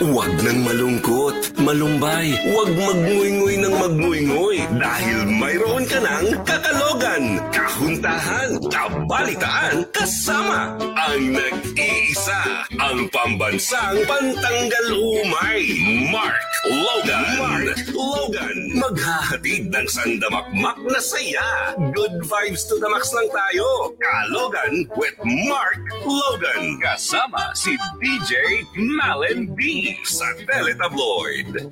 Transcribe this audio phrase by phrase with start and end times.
[0.00, 9.84] Huwag nang malungkot, malumbay, huwag magnguynggoy ng magnguynggoy dahil mayroon ka ng kakalogan, kahuntahan, kabalitaan,
[9.92, 15.68] kasama ang nag-iisa, ang pambansang pantanggal umay,
[16.08, 17.24] Mark Logan.
[17.40, 21.72] Mark Logan, maghahatid ng sandamakmak na saya.
[21.96, 23.96] Good vibes to the max lang tayo.
[23.96, 25.16] Kalogan with
[25.48, 26.76] Mark Logan.
[26.84, 31.70] Kasama si DJ Malen B sa Teletabloid.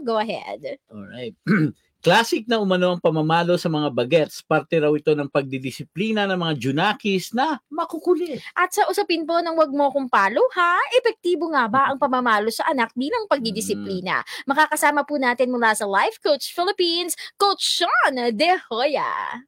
[0.00, 0.80] Go ahead.
[0.88, 1.36] Alright.
[2.00, 4.40] Classic na umano ang pamamalo sa mga bagets.
[4.40, 8.40] Parte raw ito ng pagdidisiplina ng mga junakis na makukulit.
[8.56, 10.80] At sa usapin po ng wag mo kong palo, ha?
[10.96, 14.24] Epektibo nga ba ang pamamalo sa anak bilang pagdidisiplina?
[14.48, 19.44] Makakasama po natin mula sa Life Coach Philippines, Coach Sean De Hoya.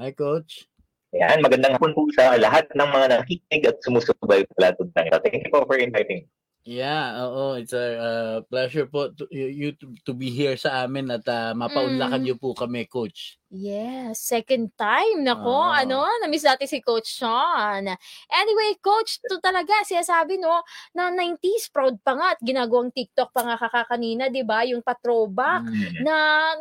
[0.00, 0.71] Hi, Coach.
[1.12, 4.88] Yan, magandang hapon po sa lahat ng mga nakikinig at sumusubaybay pala ito.
[4.96, 6.24] Thank you po for inviting.
[6.64, 10.86] Yeah, oo, it's a uh, pleasure po to, you, you to, to be here sa
[10.86, 12.24] amin at uh, mapaunlakan Mm.
[12.24, 13.41] niyo po kami, Coach.
[13.52, 15.28] Yes, second time.
[15.28, 15.84] Nako, Ah.
[15.84, 17.84] ano, namiss natin si Coach Sean.
[18.32, 20.64] Anyway, Coach, to talaga, sinasabi no,
[20.96, 24.64] na 90s, proud pa nga at ginagawang TikTok pa nga kakakanina, di ba?
[24.64, 25.68] Yung patrobak.
[25.68, 26.00] Mm.
[26.00, 26.14] na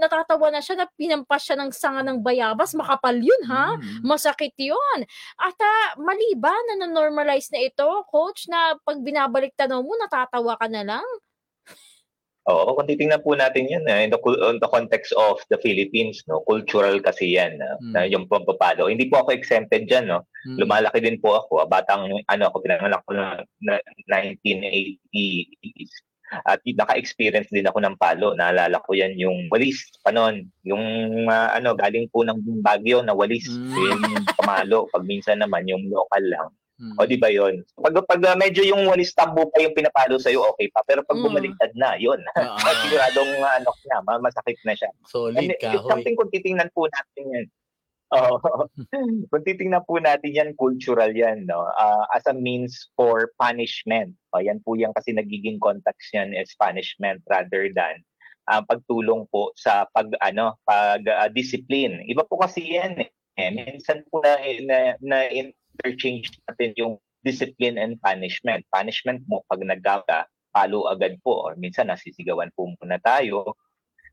[0.03, 3.79] natatawa na siya na pinampas siya ng sanga ng bayabas, makapal yun ha?
[3.79, 4.03] Mm.
[4.03, 4.99] Masakit yun.
[5.39, 10.59] At ah, mali ba na na-normalize na ito, coach, na pag binabalik tanaw mo, natatawa
[10.59, 11.07] ka na lang?
[12.49, 14.17] Oo, kung titingnan po natin yan, eh, in, the,
[14.49, 17.93] in the context of the Philippines, no, cultural kasi yan, Mm.
[17.93, 18.89] na yung pampapalo.
[18.89, 20.25] Hindi po ako exempted dyan, no.
[20.49, 20.57] Mm.
[20.57, 23.77] Lumalaki din po ako, ah, batang, ano, ako pinanganak ko na, na
[24.09, 25.93] 1980s.
[26.47, 28.31] At naka-experience din ako ng palo.
[28.31, 30.47] Naalala ko yan yung walis pa noon.
[30.63, 30.81] Yung
[31.27, 33.51] ah, ano, galing po ng Baguio na walis.
[33.51, 33.75] Mm.
[33.75, 34.87] Yun yung pamalo.
[34.89, 36.47] Pag minsan naman, yung local lang.
[36.81, 36.97] Mm.
[36.97, 37.61] O di ba yun?
[37.77, 40.81] Pag, pag uh, medyo yung walis tambo pa yung pinapalo sa'yo, okay pa.
[40.81, 41.23] Pero pag Mm.
[41.23, 42.17] bumaliktad na, yun.
[42.33, 44.89] Ah, Siguradong uh, ano na, ma- masakit na siya.
[45.05, 45.85] solid And it's kahoy.
[45.85, 47.45] something kung titingnan po natin yan.
[48.11, 48.35] Oo.
[49.29, 51.69] kung titingnan po natin yan, cultural yan, no?
[51.71, 54.17] Ah, as a means for punishment.
[54.33, 58.01] O, yan po yan kasi nagiging context yan is punishment rather than
[58.49, 62.01] ah, pagtulong po sa pag ano pag ah, discipline.
[62.03, 63.09] Iba po kasi yan eh.
[63.37, 65.17] Eh, Minsan po na, na, na
[65.81, 66.93] interchange natin yung
[67.25, 68.61] discipline and punishment.
[68.69, 71.49] Punishment mo pag nagkaka, palo agad po.
[71.49, 73.57] Or minsan nasisigawan po muna tayo.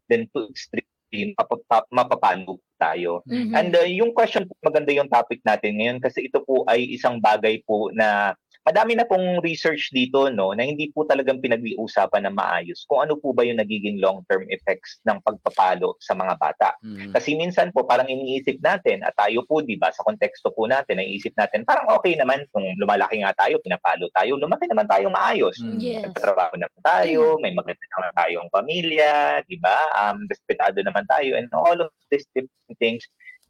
[0.09, 3.21] Then to extreme, mapapa- mapapalo tayo.
[3.29, 3.53] Mhm.
[3.53, 7.21] And uh, yung question po, maganda yung topic natin ngayon kasi ito po ay isang
[7.21, 8.33] bagay po na
[8.67, 13.17] madami na pong research dito no na hindi po talagang pinag-iusapan na maayos kung ano
[13.17, 16.75] po ba yung nagiging long-term effects ng pagpapalo sa mga bata.
[16.85, 17.13] Mm.
[17.15, 21.01] Kasi minsan po parang iniisip natin at tayo po 'di ba sa konteksto po natin
[21.01, 25.57] naiisip natin parang okay naman kung lumalaki nga tayo pinapalo tayo lumaki naman tayo maayos.
[25.61, 25.79] Mm.
[25.79, 26.03] Yes.
[26.09, 29.79] Nagtatrabaho naman tayo, may maganda naman tayong pamilya, di ba?
[29.97, 33.05] Um, respetado naman tayo and all of these different things.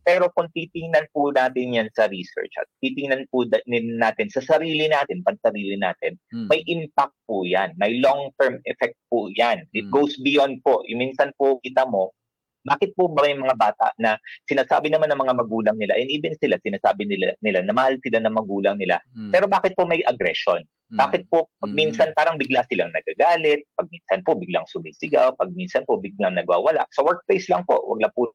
[0.08, 5.20] Pero kung titingnan po natin yan sa research at titingnan po natin sa sarili natin,
[5.20, 6.48] pansarili natin, Mm.
[6.48, 7.76] may impact po yan.
[7.76, 9.68] May long-term effect po yan.
[9.76, 9.92] It Mm.
[9.92, 10.80] goes beyond po.
[10.88, 12.16] Yung minsan po kita mo,
[12.64, 16.32] bakit po ba may mga bata na sinasabi naman ng mga magulang nila and even
[16.40, 19.28] sila sinasabi nila, nila na mahal sila ng magulang nila Mm.
[19.28, 20.64] pero bakit po may aggression?
[20.88, 20.98] Mm.
[20.98, 21.76] Bakit po pag Mm.
[21.76, 26.88] minsan parang bigla silang nagagalit, pag minsan po biglang sumisigaw, pag minsan po biglang nagwawala.
[26.96, 28.32] Sa workplace lang po, wag lang po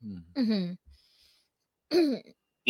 [0.00, 0.24] Mm.
[0.36, 0.66] Mhm.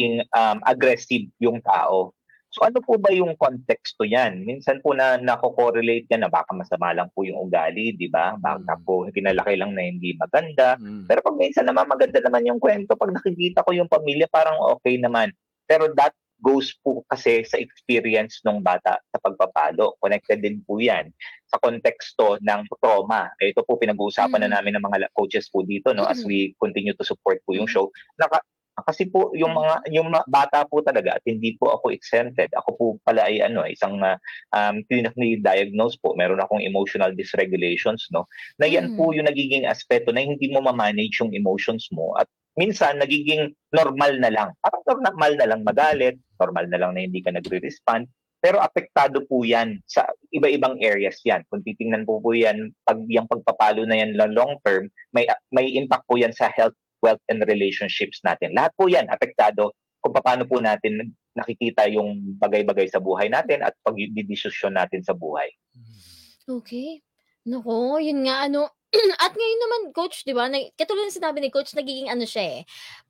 [0.01, 2.15] in um, aggressive yung tao.
[2.51, 4.43] So ano po ba yung konteksto yan?
[4.43, 8.35] Minsan po na nako-correlate yan na baka masama lang po yung ugali, di ba?
[8.35, 8.83] Baka Mm.
[8.83, 10.75] po pinalaki lang na hindi maganda.
[10.83, 11.07] Mm.
[11.07, 14.99] Pero pag minsan naman maganda naman yung kwento, pag nakikita ko yung pamilya, parang okay
[14.99, 15.31] naman.
[15.71, 19.97] Pero that goes po kasi sa experience ng bata sa pagpapalo.
[20.01, 21.13] Connected din po yan
[21.47, 23.29] sa konteksto ng trauma.
[23.39, 24.45] Eh, Ito po pinag-uusapan Mm.
[24.49, 26.27] na namin ng mga coaches po dito no as Mm.
[26.27, 27.93] we continue to support po yung show.
[28.17, 28.41] Naka,
[28.87, 32.49] kasi po yung mga yung mga bata po talaga at hindi po ako exempted.
[32.55, 34.17] Ako po pala ay ano isang uh,
[34.55, 36.15] um clinically diagnosed po.
[36.15, 38.27] Meron akong emotional dysregulations no.
[38.59, 38.97] Na yan Mm.
[38.99, 42.27] po yung nagiging aspeto na hindi mo ma-manage yung emotions mo at
[42.59, 44.49] minsan nagiging normal na lang.
[44.61, 48.09] Parang normal na lang magalit, normal na lang na hindi ka nagre-respond.
[48.41, 51.45] Pero apektado po yan sa iba-ibang areas yan.
[51.53, 56.09] Kung titingnan po po yan, pag yung pagpapalo na yan long term, may may impact
[56.09, 58.57] po yan sa health, wealth, and relationships natin.
[58.57, 63.77] Lahat po yan apektado kung paano po natin nakikita yung bagay-bagay sa buhay natin at
[63.85, 65.49] pagdidesisyon natin sa buhay.
[66.49, 67.05] Okay.
[67.47, 68.69] Nako, yun nga ano,
[69.23, 72.59] At ngayon naman, coach, di ba, na, katulad ng sinabi ni coach, nagiging ano siya
[72.59, 72.61] eh,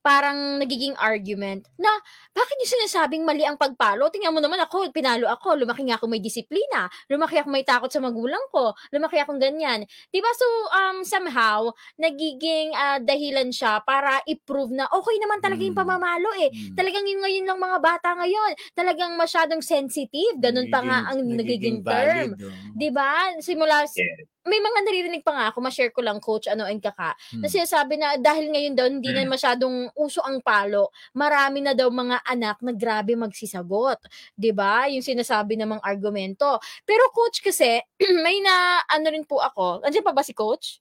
[0.04, 1.88] parang nagiging argument na
[2.36, 4.12] bakit niyo sinasabing mali ang pagpalo?
[4.12, 7.88] Tingnan mo naman ako, pinalo ako, lumaki nga ako may disiplina, lumaki ako may takot
[7.88, 9.88] sa magulang ko, lumaki akong ganyan.
[10.12, 10.28] Di ba?
[10.36, 15.80] So, um, somehow, nagiging ah, dahilan siya para i-prove na okay naman talaga yung Mm.
[15.80, 16.52] pamamalo eh.
[16.52, 16.76] Mm.
[16.76, 21.80] Talagang yung ngayon lang mga bata ngayon, talagang masyadong sensitive, ganun pa nga ang nagiging,
[21.80, 22.36] term.
[22.36, 22.52] valid, oh.
[22.76, 23.32] 'Di ba?
[23.40, 24.28] Simula s- Yes.
[24.48, 27.12] May mga naririnig pa nga ako, ma-share ko lang coach ano and kaka.
[27.34, 27.44] Hmm.
[27.44, 31.92] Na sinasabi na dahil ngayon daw hindi na masyadong uso ang palo, marami na daw
[31.92, 34.00] mga anak na grabe magsisagot.
[34.36, 34.88] 'Di ba?
[34.88, 36.56] Yung sinasabi namang argumento.
[36.88, 37.84] Pero coach kasi
[38.24, 39.84] may na ano rin po ako.
[39.84, 40.80] Andiyan pa ba si coach?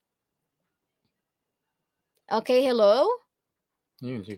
[2.30, 3.10] Okay, hello?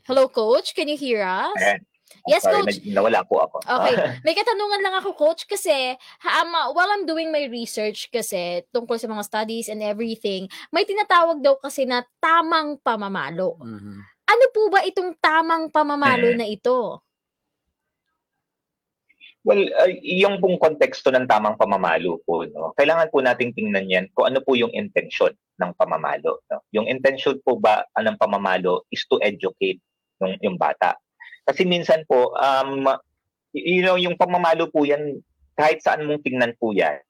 [0.07, 1.53] Hello coach, can you hear us?
[1.59, 1.90] Ayan.
[2.27, 2.79] Yes, Sorry, coach.
[2.81, 3.57] nag- nawala po ako.
[3.65, 3.95] Okay.
[4.25, 8.97] May katanungan lang ako, coach, kasi ha, um, while I'm doing my research kasi tungkol
[9.01, 13.57] sa mga studies and everything, may tinatawag daw kasi na tamang pamamalo.
[13.61, 13.97] Mhm.
[14.31, 17.03] Ano po ba itong tamang pamamalo na ito?
[19.41, 24.05] Well, uh, yung pong konteksto ng tamang pamamalo po, no, kailangan po nating tingnan yan
[24.13, 26.45] kung ano po yung intention ng pamamalo.
[26.49, 26.61] No?
[26.73, 29.81] Yung intention po ba ah, ng pamamalo is to educate
[30.21, 30.93] yung, yung bata.
[31.45, 32.85] Kasi minsan po, um,
[33.51, 35.19] you know, yung pamamalo po yan,
[35.57, 37.01] kahit saan mong tingnan po yan,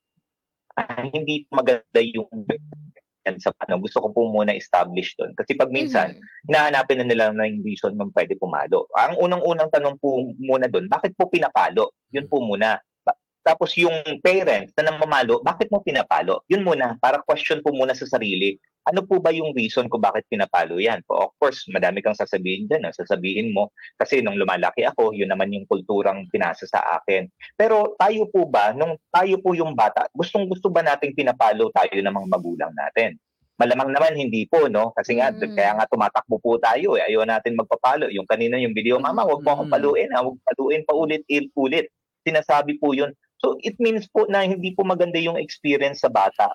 [0.75, 2.27] ah, hindi maganda yung
[3.21, 3.77] yan sa ano.
[3.77, 5.37] Gusto ko po muna establish doon.
[5.37, 6.49] Kasi pag minsan, Mhm.
[6.49, 8.89] hinahanapin na nila na yung reason kung pwede pumalo.
[8.97, 11.93] Ang unang-unang tanong po muna doon, bakit po pinapalo?
[12.09, 12.81] Yun po muna.
[13.41, 16.45] Tapos yung parents na namamalo, bakit mo pinapalo?
[16.45, 20.25] Yun muna, para question po muna sa sarili, ano po ba yung reason kung bakit
[20.25, 21.05] pinapalo yan?
[21.05, 22.85] Po, of course, madami kang sasabihin dyan.
[22.85, 22.93] ah.
[22.93, 27.29] Sasabihin mo, kasi nung lumalaki ako, yun naman yung kulturang pinasa sa akin.
[27.53, 31.93] Pero tayo po ba, nung tayo po yung bata, gustong gusto ba nating pinapalo tayo
[31.93, 33.17] ng mga magulang natin?
[33.61, 34.89] Malamang naman hindi po, no?
[34.97, 35.53] Kasi nga, Mm.
[35.53, 37.05] kaya nga tumatakbo po tayo eh.
[37.05, 38.09] Ayaw natin magpapalo.
[38.09, 39.75] Yung kanina yung video, Mama, wag mo akong Mm.
[39.77, 40.25] paluin ha.
[40.25, 41.21] Wag paluin pa ulit,
[41.53, 41.85] ulit.
[42.25, 43.13] Sinasabi po yun.
[43.41, 46.53] So, it means po na hindi po maganda yung experience sa bata.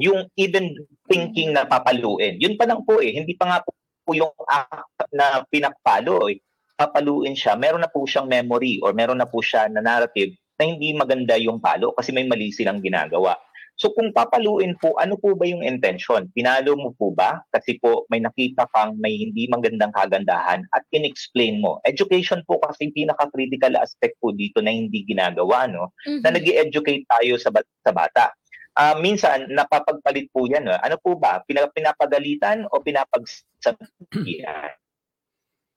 [0.00, 0.72] Yung even
[1.06, 2.40] thinking na papaluin.
[2.40, 3.12] Yun pa lang po eh.
[3.12, 3.76] Hindi pa nga po,
[4.08, 6.40] po yung act na pinakpalo eh.
[6.80, 7.54] Papaluin siya.
[7.60, 11.36] Meron na po siyang memory or meron na po siya na narrative na hindi maganda
[11.36, 13.36] yung palo kasi may mali silang ginagawa.
[13.74, 16.30] So kung papaluin po, ano po ba yung intention?
[16.30, 17.42] Pinalo mo po ba?
[17.50, 21.82] Kasi po may nakita kang may hindi magandang kagandahan at in-explain mo.
[21.82, 25.90] Education po kasi pinaka-critical aspect po dito na hindi ginagawa, no?
[26.22, 26.34] Na Mhm.
[26.38, 28.30] nag educate tayo sa, bat- sa bata.
[28.74, 30.66] Ah, minsan, napapagpalit po yan.
[30.66, 30.74] no?
[30.78, 31.42] Ano po ba?
[31.42, 34.70] Pina- pinapagalitan o pinapagsabihan?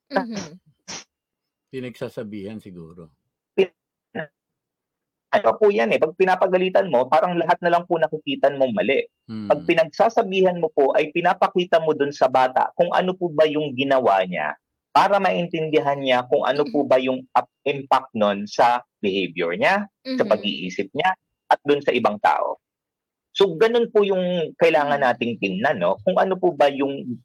[0.09, 0.57] Mhm.
[1.67, 3.09] Pinagsasabihan siguro.
[5.27, 6.00] Ano po yan eh?
[6.00, 9.03] Pag pinapagalitan mo, parang lahat na lang po nakikita mong mali.
[9.27, 9.51] Hmm.
[9.51, 13.75] Pag pinagsasabihan mo po ay pinapakita mo dun sa bata kung ano po ba yung
[13.75, 14.56] ginawa niya
[14.95, 17.27] para maintindihan niya kung ano po ba yung
[17.68, 19.85] impact nun sa behavior niya,
[20.15, 20.31] sa Mhm.
[20.31, 21.12] pag-iisip niya,
[21.51, 22.57] at dun sa ibang tao.
[23.38, 26.01] So, ganun po yung kailangan nating tingnan, no?
[26.01, 27.21] Kung ano po ba yung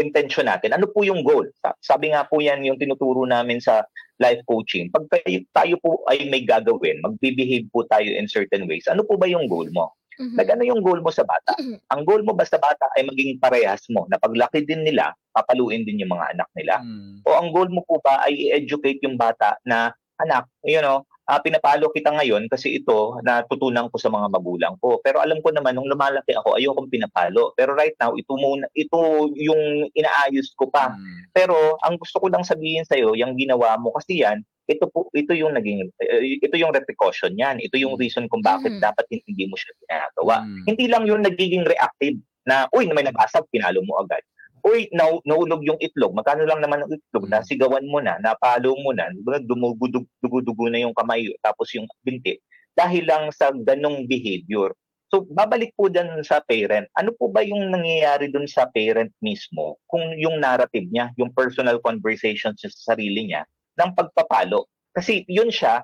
[0.00, 1.46] intention natin, ano po yung goal.
[1.62, 3.84] Sa- Sabi nga po yan yung tinuturo namin sa
[4.18, 4.90] life coaching.
[4.90, 5.06] Pag
[5.54, 9.46] tayo, po ay may gagawin, mag-behave po tayo in certain ways, ano po ba yung
[9.46, 9.94] goal mo?
[10.18, 10.34] Mhm.
[10.34, 11.54] Nag ano yung goal mo sa bata?
[11.62, 11.78] Mhm.
[11.94, 15.86] Ang goal mo ba sa bata ay maging parehas mo, na paglaki din nila, papaluin
[15.86, 16.82] din yung mga anak nila.
[16.82, 17.22] Hmm.
[17.22, 21.40] O ang goal mo po ba ay i-educate yung bata na, anak, you know, ah,
[21.44, 24.96] pinapalo kita ngayon kasi ito natutunan ko sa mga magulang ko.
[25.04, 27.52] Pero alam ko naman, nung lumalaki ako, ayokong pinapalo.
[27.52, 30.96] Pero right now, ito, muna, ito yung inaayos ko pa.
[30.96, 31.28] Hmm.
[31.36, 35.08] Pero ang gusto ko lang sabihin sa iyo, yung ginawa mo kasi yan, ito po
[35.16, 37.60] ito yung naging eh, ito yung repercussion niyan.
[37.60, 38.84] Ito yung reason kung bakit Mhm.
[38.84, 40.44] dapat hindi mo siya ginagawa.
[40.44, 40.64] Hmm.
[40.64, 44.20] Hindi lang yung nagiging reactive na uy, may nabasag, pinalo mo agad.
[44.64, 46.14] Uy, nau naulog yung itlog.
[46.14, 47.26] Magkano lang naman ang itlog?
[47.28, 47.32] Mm.
[47.34, 49.10] Nasigawan mo na, napalo mo na,
[49.44, 52.38] dumudugo na yung kamay, tapos yung binti.
[52.74, 54.74] Dahil lang sa ganong behavior.
[55.08, 56.84] So, babalik po dyan sa parent.
[57.00, 61.80] Ano po ba yung nangyayari dun sa parent mismo kung yung narrative niya, yung personal
[61.80, 63.48] conversations sa sarili niya
[63.80, 64.68] ng pagpapalo?
[64.92, 65.80] Kasi yun siya,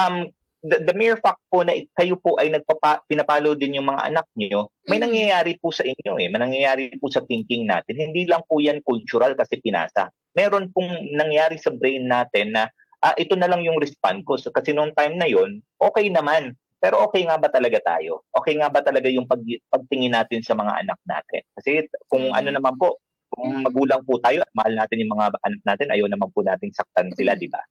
[0.00, 0.24] um,
[0.62, 4.26] the, the mere fact po na kayo po ay nagpapa, pinapalo din yung mga anak
[4.38, 6.30] niyo, may nangyayari po sa inyo eh.
[6.30, 7.98] May nangyayari po sa thinking natin.
[7.98, 10.08] Hindi lang po yan cultural kasi pinasa.
[10.32, 12.70] Meron pong nangyari sa brain natin na
[13.02, 14.38] ah, ito na lang yung respond ko.
[14.38, 16.54] So, kasi noong time na yon okay naman.
[16.82, 18.26] Pero okay nga ba talaga tayo?
[18.34, 19.38] Okay nga ba talaga yung pag,
[19.70, 21.42] pagtingin natin sa mga anak natin?
[21.54, 22.98] Kasi kung ano naman po,
[23.30, 26.74] kung magulang po tayo at mahal natin yung mga anak natin, ayaw naman po nating
[26.74, 27.62] saktan sila, di ba?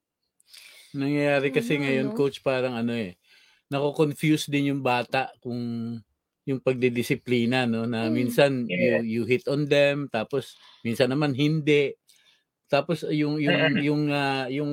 [0.94, 2.12] Nangyayari kasi Mhm, ngayon, no?
[2.12, 3.16] coach, parang ano eh,
[3.68, 5.60] nako-confuse din yung bata kung
[6.48, 8.12] yung pagdidisiplina no na Mm.
[8.12, 9.02] minsan Yes.
[9.08, 11.96] you, you hit on them tapos minsan naman hindi
[12.72, 13.82] tapos yung yung Mm.
[13.82, 14.72] yung ah, yung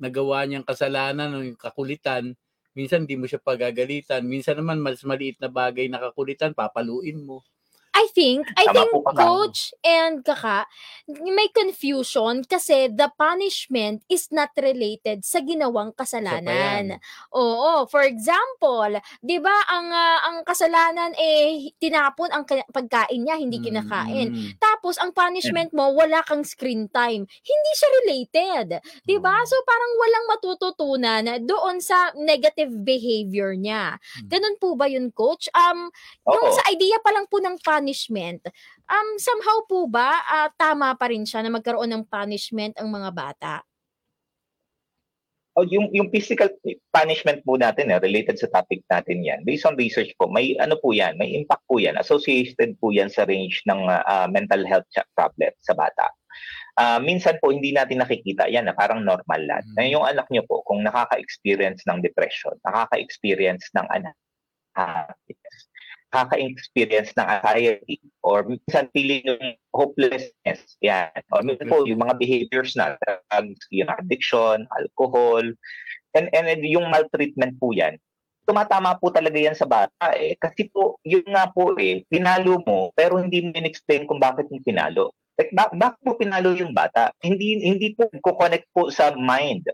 [0.00, 2.34] nagawa niyang kasalanan o yung kakulitan
[2.76, 7.44] minsan di mo siya pagagalitan minsan naman mas maliit na bagay na kakulitan papaluin mo
[8.00, 10.64] I think, I Tama think coach and kaka,
[11.20, 16.96] may confusion kasi the punishment is not related sa ginawang kasalanan.
[17.36, 23.36] Oo, for example, 'di ba ang ah, ang kasalanan eh tinapon ang ka- pagkain niya,
[23.36, 24.32] hindi kinakain.
[24.32, 24.50] Mm.
[24.80, 27.28] Tapos ang punishment mo wala kang screen time.
[27.28, 28.66] Hindi siya related,
[29.04, 29.36] 'di ba?
[29.36, 29.44] Oo.
[29.44, 34.00] So parang walang matututunan doon sa negative behavior niya.
[34.00, 34.28] Hmm.
[34.32, 35.52] Ganun po ba 'yun, coach?
[35.52, 35.92] Um
[36.32, 36.56] yung Oo.
[36.56, 38.40] sa idea pa lang po ng punishment,
[38.88, 43.10] um, somehow po ba ah, tama pa rin siya na magkaroon ng punishment ang mga
[43.12, 43.60] bata?
[45.60, 46.48] Oh, yung yung physical
[46.88, 49.44] punishment po natin eh, related sa topic natin yan.
[49.44, 52.00] Based on research po, may ano po yan, may impact po yan.
[52.00, 56.08] Associated po yan sa range ng ah, mental health problem sa bata.
[56.80, 59.60] Ah, minsan po hindi natin nakikita yan na parang normal lang.
[59.60, 59.74] Mm.
[59.76, 65.60] Na yung anak nyo po, kung nakaka-experience ng depression, nakaka-experience ng unhappiness,
[66.10, 71.14] nakaka-experience ng anxiety, or minsan feeling yung hopelessness, yan.
[71.30, 75.46] Or minsan po yung mga behaviors na drugs, yung addiction, alcohol,
[76.18, 77.94] and, and, yung maltreatment po yan,
[78.42, 80.34] tumatama po talaga yan sa bata eh.
[80.34, 84.58] Kasi po, yun nga po eh, pinalo mo, pero hindi mo in-explain kung bakit mo
[84.66, 85.14] pinalo.
[85.38, 87.14] Like, ba- bakit mo pinalo yung bata?
[87.22, 89.70] Hindi hindi po ko-connect po sa mind,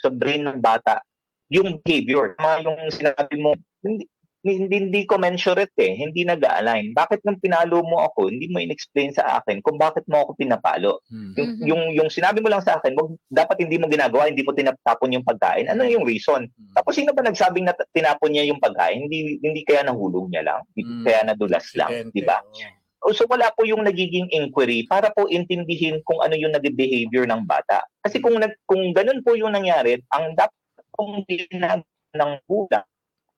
[0.00, 1.04] sa brain ng bata,
[1.52, 2.32] yung behavior.
[2.40, 3.52] Mga yung sinabi mo,
[3.84, 4.08] hindi,
[4.42, 6.98] hindi, hindi commensurate eh, hindi nag-align.
[6.98, 10.98] Bakit nung pinalo mo ako, hindi mo in-explain sa akin kung bakit mo ako pinapalo.
[11.08, 11.32] Mm.
[11.38, 11.62] Yung, Mhm.
[11.70, 15.14] yung, yung sinabi mo lang sa akin, wag, dapat hindi mo ginagawa, hindi mo tinatapon
[15.14, 15.70] yung pagkain.
[15.70, 16.50] Ano yung reason?
[16.50, 16.74] Mm.
[16.74, 19.06] Tapos sino ba nagsabing na tinapon niya yung pagkain?
[19.06, 21.04] Hindi hindi kaya nahulog niya lang, hindi Mm.
[21.06, 22.42] kaya nadulas lang, di ba?
[22.42, 22.80] oo.
[23.02, 27.42] O, So wala po yung nagiging inquiry para po intindihin kung ano yung nag-behavior ng
[27.46, 27.82] bata.
[27.98, 30.54] Kasi kung nag, kung ganun po yung nangyari, ang dapat
[30.94, 31.82] pong ginagawa
[32.14, 32.86] ng gulang,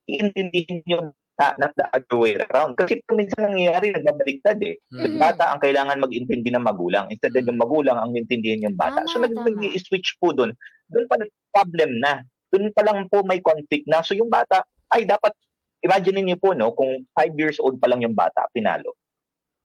[0.06, 2.78] iintindihin yung bata, not the other way around.
[2.78, 4.78] Kasi kung minsan nangyayari, nagbabaliktad eh.
[4.94, 5.23] Yung Mm.
[5.23, 7.11] bata ang kailangan mag-intindi ng magulang.
[7.11, 7.50] Instead Mm.
[7.50, 9.02] yung magulang ang intindihin yung bata.
[9.02, 10.54] Tama, so nag-switch po doon.
[10.94, 11.18] Doon pa
[11.50, 12.23] problem na.
[12.54, 14.04] Doon pa lang po may conflict na.
[14.06, 14.62] So yung bata,
[14.94, 15.34] ay dapat,
[15.82, 18.94] imagine niyo po, no, kung 5 years old pa lang yung bata, pinalo.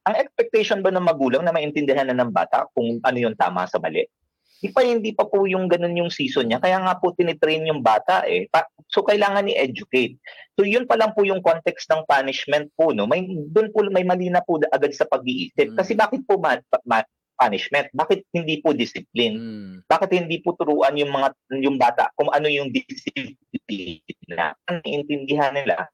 [0.09, 3.77] Ang expectation ba ng magulang na maintindihan na ng bata kung ano yung tama sa
[3.77, 4.09] mali?
[4.59, 6.59] Di pa hindi pa po yung ganun yung season niya.
[6.59, 8.51] Kaya nga po tinitrain yung bata eh.
[8.51, 10.19] Pa- so kailangan ni-educate.
[10.59, 12.91] So yun pa lang po yung context ng punishment po.
[12.91, 13.07] No?
[13.07, 15.73] May, doon po may mali na po agad sa pag-iisip.
[15.73, 15.77] Mm.
[15.79, 17.07] Kasi bakit po ma- ma-
[17.39, 17.87] punishment?
[17.95, 19.35] Bakit hindi po discipline?
[19.39, 19.73] Mm.
[19.87, 21.31] bakit hindi po turuan yung mga
[21.63, 25.87] yung bata kung ano yung discipline na ang intindihan nila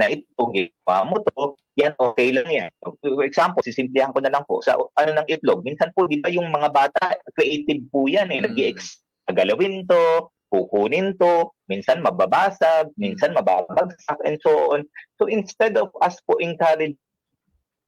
[0.00, 4.44] na ito ginawa mo to yan okay lang yan for example sisimplihan ko na lang
[4.48, 8.28] po sa ano ng itlog minsan po di ba yung mga bata creative po yan
[8.32, 8.52] eh Mm.
[8.52, 9.00] nag-ex
[9.32, 14.84] galawin to kukunin to minsan mababasag minsan mababagsak and so on
[15.16, 16.96] so instead of us po encourage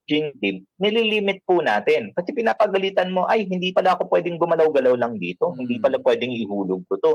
[0.09, 2.13] team, nililimit po natin.
[2.13, 5.53] Kasi pinapagalitan mo, ay, hindi pala ako pwedeng gumalaw-galaw lang dito.
[5.53, 5.57] Mm.
[5.65, 7.13] Hindi pala pwedeng ihulog ko to.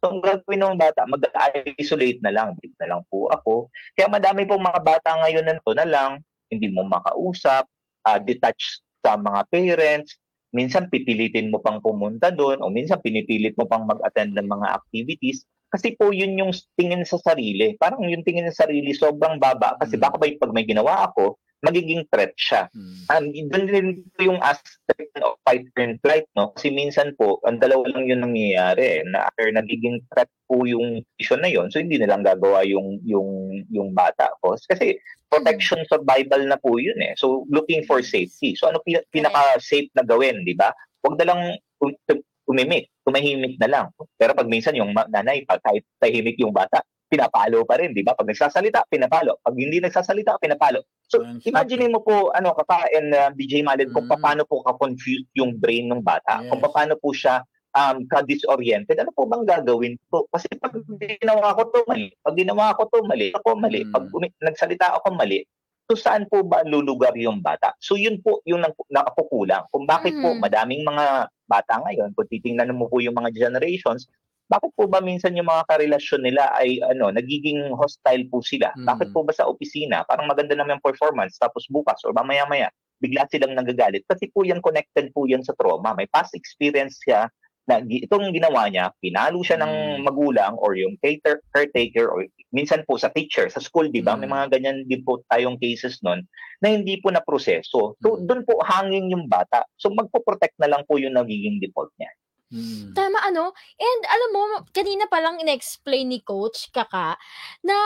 [0.00, 2.52] So, ang gagawin ng bata, mag-isolate na lang.
[2.60, 3.72] Dito na lang po ako.
[3.96, 6.10] Kaya madami pong mga bata ngayon na to na lang,
[6.52, 7.64] hindi mo makausap,
[8.04, 10.20] ah, detached sa mga parents,
[10.52, 15.44] minsan pipilitin mo pang pumunta doon, o minsan pinipilit mo pang mag-attend ng mga activities.
[15.72, 17.74] Kasi po yun yung tingin sa sarili.
[17.76, 19.74] Parang yung tingin sa sarili sobrang baba.
[19.82, 20.02] Kasi Mm.
[20.04, 22.68] baka ba pag may ginawa ako, magiging threat siya.
[22.76, 22.96] Mm.
[23.08, 26.52] Um, doon din po yung aspect of fight and flight, no?
[26.52, 31.00] Kasi minsan po, ang dalawa lang yun nangyayari, eh, na after nagiging threat po yung
[31.16, 34.54] issue na yun, so hindi na lang gagawa yung, yung, yung bata ko.
[34.54, 35.00] Kasi
[35.32, 37.16] protection survival na po yun eh.
[37.18, 38.54] So, looking for safety.
[38.54, 40.70] So, ano pin- pinaka-safe na gawin, di ba?
[41.02, 41.40] Huwag na lang
[41.82, 43.86] um- tum- tumimik, tumahimik na lang.
[44.14, 48.12] Pero pag minsan yung nanay, pag kahit tahimik yung bata, pinapalo pa rin, di ba?
[48.12, 49.38] Pag nagsasalita, pinapalo.
[49.40, 50.82] Pag hindi nagsasalita, pinapalo.
[51.06, 54.18] So, imagine mo po, ano, kaka and uh, DJ Malin, kung Mm.
[54.18, 56.50] paano po ka-confused yung brain ng bata, Yes.
[56.50, 60.26] kung paano po siya um, ka-disoriented, ano po bang gagawin ko?
[60.32, 63.92] Kasi pag ginawa ko to mali, pag ginawa ko to mali, ako mali, Mm.
[63.92, 65.44] pag umi- nagsalita ako mali,
[65.84, 67.70] so saan po ba lulugar yung bata?
[67.78, 69.68] So yun po yung nang- nakapukulang.
[69.70, 70.40] Kung bakit po Mm.
[70.42, 71.06] madaming mga
[71.46, 74.10] bata ngayon, kung titingnan mo po yung mga generations,
[74.46, 78.70] bakit po ba minsan yung mga karelasyon nila ay ano nagiging hostile po sila?
[78.78, 78.86] Mm.
[78.86, 82.70] Bakit po ba sa opisina parang maganda naman yung performance tapos bukas or mamaya-maya
[83.02, 85.92] bigla silang nagagalit kasi po yan connected po yan sa trauma.
[85.92, 87.28] May past experience siya
[87.66, 90.06] na itong ginawa niya, pinalo siya ng Mm.
[90.06, 92.22] magulang or yung cater, caretaker or
[92.54, 94.14] minsan po sa teacher, sa school, di ba?
[94.14, 94.34] May Mm.
[94.38, 96.22] mga ganyan din po tayong cases nun
[96.62, 97.98] na hindi po na proseso.
[97.98, 98.30] So, Mm.
[98.30, 99.66] doon po hanging yung bata.
[99.82, 102.14] So, magpo-protect na lang po yung nagiging default niya.
[102.52, 102.94] Mm.
[102.94, 103.50] Tama ano?
[103.78, 107.18] And alam mo, kanina pa lang in-explain ni Coach Kaka
[107.66, 107.76] na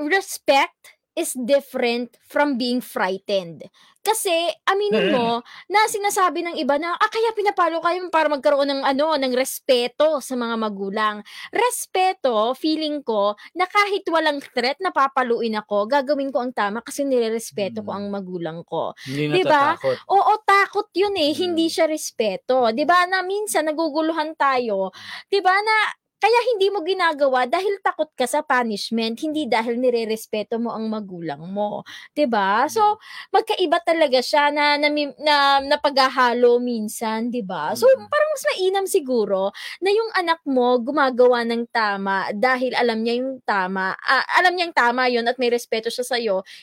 [0.00, 3.62] respect is different from being frightened.
[4.04, 5.40] Kasi, aminin mo,
[5.72, 10.20] na sinasabi ng iba na, ah, kaya pinapalo kayo para magkaroon ng, ano, ng respeto
[10.20, 11.24] sa mga magulang.
[11.48, 17.08] Respeto, feeling ko, na kahit walang threat na papaluin ako, gagawin ko ang tama kasi
[17.08, 17.96] nirerespeto ko Mm.
[17.96, 18.92] ang magulang ko.
[19.06, 19.72] Hindi Diba?
[19.76, 20.00] natatakot.
[20.12, 21.32] Oo, takot yun eh.
[21.32, 21.36] Mm.
[21.36, 22.68] Hindi siya respeto.
[22.76, 24.92] 'Di ba na minsan naguguluhan tayo.
[25.32, 25.76] 'Di ba na
[26.24, 31.44] kaya hindi mo ginagawa dahil takot ka sa punishment, hindi dahil nirerespeto mo ang magulang
[31.52, 31.84] mo.
[32.16, 32.96] 'Di ba So,
[33.28, 34.88] magkaiba talaga siya na na,
[35.20, 38.08] na napaghahalo minsan, 'di ba So, Mm.
[38.08, 39.52] parang mas mainam siguro
[39.84, 43.92] na yung anak mo gumagawa ng tama dahil alam niya yung tama.
[44.00, 46.16] ah, alam niyang tama yon at may respeto siya sa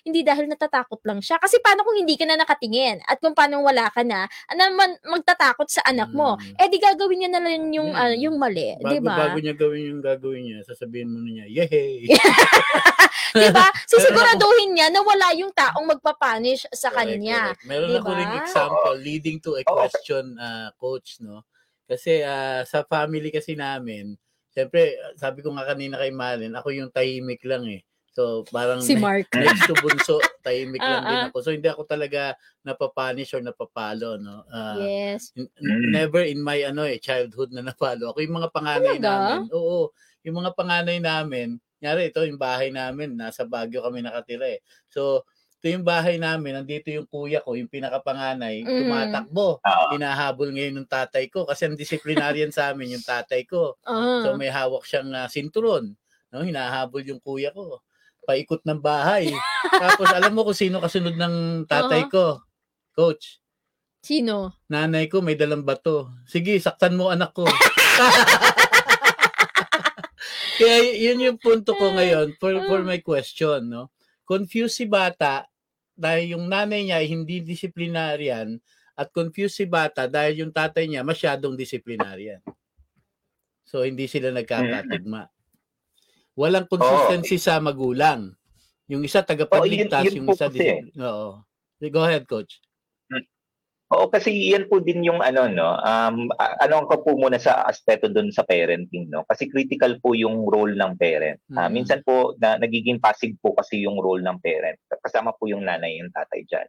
[0.05, 1.37] hindi dahil natatakot lang siya.
[1.37, 3.01] Kasi paano kung hindi ka na nakatingin?
[3.05, 6.37] At kung paano wala ka na, ano man magtatakot sa anak mo?
[6.39, 6.55] Mm.
[6.57, 7.99] Eh di gagawin niya na lang yung, Mm.
[7.99, 9.15] ah, yung mali, Bago, di ba?
[9.17, 12.07] bago niya gawin yung gagawin niya, sasabihin mo na niya, yay!
[13.31, 13.67] Di ba?
[13.91, 17.55] Sisiguraduhin niya na wala yung taong magpapanish sa Correct, kanya.
[17.55, 17.63] correct.
[17.67, 17.99] Meron Diba?
[18.03, 21.47] ako ring example leading to a question, uh, coach, no?
[21.87, 24.15] Kasi ah, sa family kasi namin,
[24.51, 27.83] siyempre, sabi ko nga kanina kay Malin, ako yung tahimik lang eh.
[28.11, 29.29] So, parang Si Mark.
[29.35, 31.39] next to bunso, tahimik lang din ako.
[31.43, 32.35] So, hindi ako talaga
[32.67, 34.43] napapanish or napapalo, no?
[34.51, 35.33] Ah, Yes.
[35.37, 36.01] n- Mm.
[36.01, 38.99] never in my ano eh childhood na napalo ako yung mga panganay Talaga?
[38.99, 39.95] namin oo
[40.27, 44.59] yung mga panganay namin nyari ito yung bahay namin nasa Baguio kami nakatira eh
[44.91, 45.23] so
[45.63, 48.75] ito yung bahay namin nandito yung kuya ko yung pinakapanganay Mhm.
[48.75, 53.79] tumatakbo Ah, hinahabol ngayon ng tatay ko kasi ang disciplinarian sa amin yung tatay ko
[53.85, 54.01] Ah.
[54.19, 55.95] so may hawak siyang ah, sinturon
[56.31, 57.79] no hinahabol yung kuya ko
[58.31, 59.27] paikot ng bahay
[59.67, 62.39] tapos alam mo kung sino kasunod ng tatay ko
[62.95, 63.41] coach
[64.01, 64.57] Sino?
[64.65, 66.09] Nanay ko may dalang bato.
[66.25, 67.45] Sige, saktan mo anak ko.
[70.57, 73.93] Kaya yun yung punto ko ngayon for, for my question, no?
[74.25, 75.45] Confused si bata
[75.93, 78.57] dahil yung nanay niya ay hindi disciplinarian
[78.97, 82.41] at confused si bata dahil yung tatay niya masyadong disciplinarian.
[83.69, 85.29] So, hindi sila nagkakatugma.
[86.33, 88.31] Walang consistency sa magulang.
[88.87, 90.57] Yung isa tagapagligtas, Oh, yun- yun yung isa kasi.
[90.59, 90.87] discipline.
[90.99, 91.29] Oo.
[91.81, 92.59] Go ahead, coach.
[93.91, 98.07] Oo, kasi yan po din yung ano, no, um, ano ko po muna sa aspeto
[98.07, 99.27] dun sa parenting, no?
[99.27, 101.35] Kasi critical po yung role ng parent.
[101.51, 101.71] Ah, Mm.
[101.75, 104.79] minsan po, na, nagiging passive po kasi yung role ng parent.
[105.01, 106.67] Kasama po yung nanay yung tatay dyan.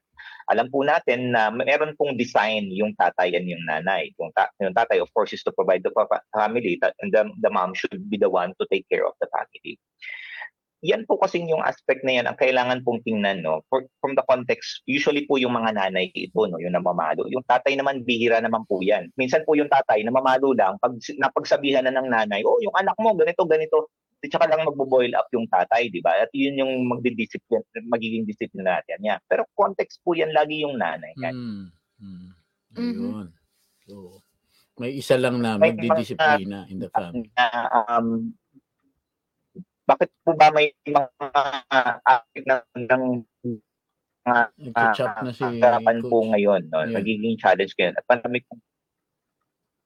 [0.49, 4.11] Alam po natin na meron pong design yung tatay and yung nanay.
[4.17, 5.93] Yung, ta- yung tatay, of course, is to provide the
[6.35, 6.81] family.
[7.01, 9.79] And the, the mom should be the one to take care of the family.
[10.83, 13.63] Yan po kasi yung aspect na yan ang kailangan pong tingnan no?
[13.71, 16.59] For, from the context usually po yung mga nanay ito no?
[16.59, 17.31] Yung namamalo.
[17.31, 19.07] Yung tatay naman bihira naman po yan.
[19.15, 20.75] Minsan po yung tatay namamalo lang.
[20.83, 23.95] Pag napagsabihan na ng nanay oh yung anak mo ganito ganito
[24.31, 29.19] tsaka lang magbo-boil up yung tatay di ba at yun yung magdi-discipline magiging disciplinarian niya
[29.27, 31.67] pero context po yan lagi yung nanay yan Mm.
[32.03, 32.31] Mm.
[32.73, 32.83] Mhm.
[32.83, 33.27] Ayun.
[33.85, 33.95] So,
[34.81, 37.29] may isa lang na magdidisiplina in the family.
[37.37, 37.47] na
[37.93, 38.33] um,
[39.85, 41.11] bakit po ba may mga
[41.69, 43.03] uh, ng, ng
[44.23, 46.31] mga Nag-chop na si harapan po Coach.
[46.33, 46.87] ngayon, no?
[46.87, 46.95] Yeah.
[47.03, 47.99] nagiging challenge ngayon.
[47.99, 48.47] At pandemic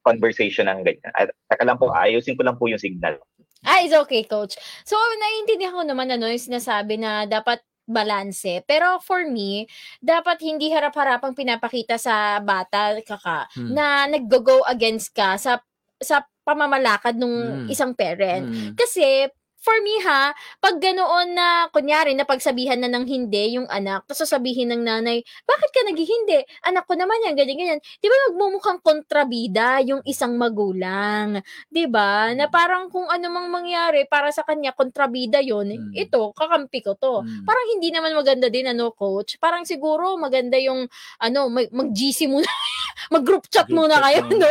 [0.04, 1.12] conversation ng ganyan.
[1.16, 3.18] At saka lang po, ayusin ko lang po yung signal.
[3.64, 4.58] Ah, it's okay, coach.
[4.84, 8.60] So, naiintindihan ko naman ano yung sinasabi na dapat balanse.
[8.66, 9.64] Pero for me,
[10.02, 13.72] dapat hindi harap-harapang pinapakita sa bata, kaka, Hmm.
[13.72, 15.62] na nag-go against ka sa
[16.02, 17.22] sa pamamalakad Hmm.
[17.24, 17.34] ng
[17.72, 18.44] isang parent.
[18.46, 18.74] Mm.
[18.76, 19.30] Kasi,
[19.66, 20.30] for me ha,
[20.62, 25.26] pag ganoon na, kunyari, na pagsabihan na ng hindi yung anak, tapos sasabihin ng nanay,
[25.42, 26.46] bakit ka naghihindi?
[26.62, 27.80] Anak ko naman yan, ganyan, ganyan.
[27.98, 31.42] Di ba magmumukhang kontrabida yung isang magulang?
[31.66, 32.30] Di ba?
[32.38, 35.92] Na parang kung ano mang mangyari para sa kanya, kontrabida yon Mm.
[35.98, 37.26] ito, kakampi ko to.
[37.26, 37.42] Mm.
[37.42, 39.34] Parang hindi naman maganda din, ano, coach?
[39.42, 40.86] Parang siguro maganda yung,
[41.18, 42.46] ano, mag- mag-GC muna,
[43.14, 44.50] mag-group chat Group muna chat kayo, no?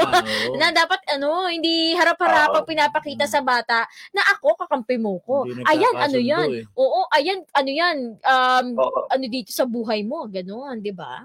[0.60, 2.68] na dapat ano, hindi harap-harapang Oo.
[2.68, 3.32] pinapakita Mm.
[3.32, 3.80] sa bata
[4.12, 5.46] na ako kakampi mo ko.
[5.70, 6.50] Ayan, ano yan?
[6.50, 6.66] eh.
[6.74, 7.98] Oo, ayan, ano yan?
[8.26, 11.22] Um, Oo, ano dito sa buhay mo, gano'n, di ba?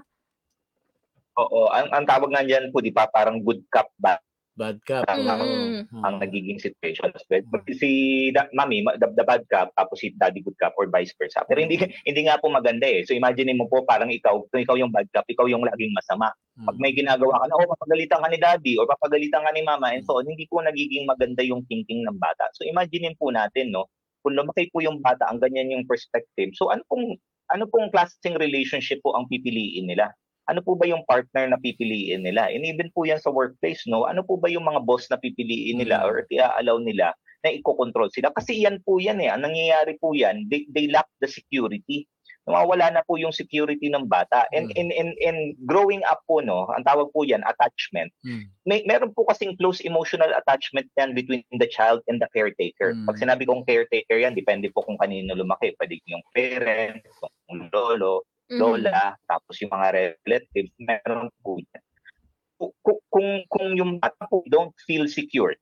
[1.41, 1.61] oo.
[1.73, 5.07] Ang, ang tawag nga dyan po, di ba, parang good cop, bad Bad cup.
[5.07, 5.43] ang, ang,
[5.87, 6.03] Mm.
[6.03, 7.07] ang nagiging situation.
[7.71, 7.89] Si
[8.35, 11.41] da, mami, ma- the, the bad cup, tapos si daddy good cup or vice versa.
[11.47, 13.07] Pero hindi hindi nga po maganda eh.
[13.07, 16.29] So imagine mo po parang ikaw, kung ikaw yung bad cup, ikaw yung laging masama.
[16.61, 19.95] Pag may ginagawa ka na, oh, papagalitan ka ni daddy or papagalitan ka ni mama
[19.95, 22.45] and so on, hindi po nagiging maganda yung thinking ng bata.
[22.53, 23.87] So imagine po natin, no,
[24.21, 26.53] kung lumaki po yung bata, ang ganyan yung perspective.
[26.53, 27.17] So ano pong
[27.51, 30.11] ano pong klaseng relationship po ang pipiliin nila?
[30.49, 32.49] Ano po ba yung partner na pipiliin nila?
[32.49, 34.09] And even po yan sa workplace, no?
[34.09, 36.07] Ano po ba yung mga boss na pipiliin nila Mm.
[36.07, 37.13] or i-allow nila
[37.45, 38.33] na iko-control sila?
[38.33, 39.29] Kasi yan po yan eh.
[39.29, 42.09] Ang nangyayari po yan, they, they lack the security.
[42.49, 44.49] Nawawala na po yung security ng bata.
[44.49, 44.77] And Mm.
[44.81, 45.37] in, in, in
[45.69, 48.09] growing up po, no, ang tawag po yan, attachment.
[48.25, 48.49] Mm.
[48.65, 52.97] May, meron po kasing close emotional attachment yan between the child and the caretaker.
[52.97, 53.05] Mm.
[53.05, 55.77] Pag sinabi kong caretaker yan, depende po kung kanino lumaki.
[55.77, 57.05] Pwede yung parent,
[57.45, 58.25] yung lolo,
[58.59, 59.87] Lola, tapos yung mga
[60.27, 61.83] relatives, meron po yan.
[62.59, 65.55] Kung, kung, kung yung bata po don't feel secure,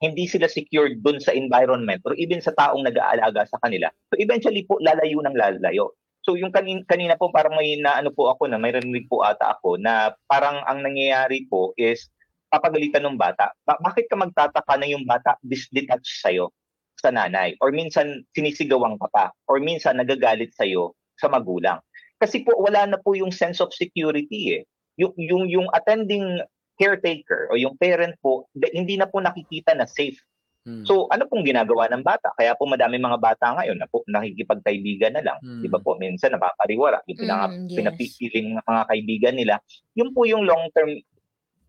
[0.00, 4.64] hindi sila secure dun sa environment or even sa taong nag-aalaga sa kanila, so eventually
[4.64, 5.92] po lalayo ng lalayo.
[6.20, 9.56] So yung kanina, kanina po parang may naano po ako na may rinig po ata
[9.56, 12.12] ako na parang ang nangyayari po is
[12.52, 13.48] papagalitan ng bata.
[13.64, 16.52] Ba- bakit ka magtataka na yung bata disdetached sa'yo
[17.00, 17.56] sa nanay?
[17.64, 19.24] Or minsan sinisigawan ka pa?
[19.48, 21.80] Or minsan nagagalit sa'yo sa magulang?
[22.20, 24.62] Kasi po wala na po yung sense of security eh.
[25.00, 26.44] Yung, yung, yung attending
[26.76, 30.20] caretaker o yung parent po, de- hindi na po nakikita na safe.
[30.68, 30.84] Mm.
[30.84, 32.36] So ano pong ginagawa ng bata?
[32.36, 35.38] Kaya po madami mga bata ngayon na po nakikipagkaibigan na lang.
[35.40, 35.64] Mm.
[35.64, 35.96] Di ba po?
[35.96, 37.00] Minsan napapariwara.
[37.08, 37.76] Yung pinaka, Mm, yes.
[37.80, 39.54] pinapipiling ng mga kaibigan nila.
[39.96, 41.00] Yun po yung long-term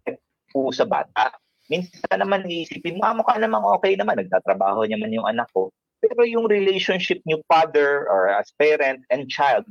[0.04, 0.20] effect
[0.52, 1.32] po sa bata.
[1.72, 4.20] Minsan naman iisipin mo, ah, mukha namang okay naman.
[4.20, 5.72] Nagtatrabaho naman yung anak ko.
[6.04, 9.64] Pero yung relationship niyo father or as parent and child,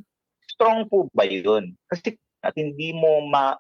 [0.61, 1.73] strong po ba yun?
[1.89, 3.57] Kasi at hindi mo ma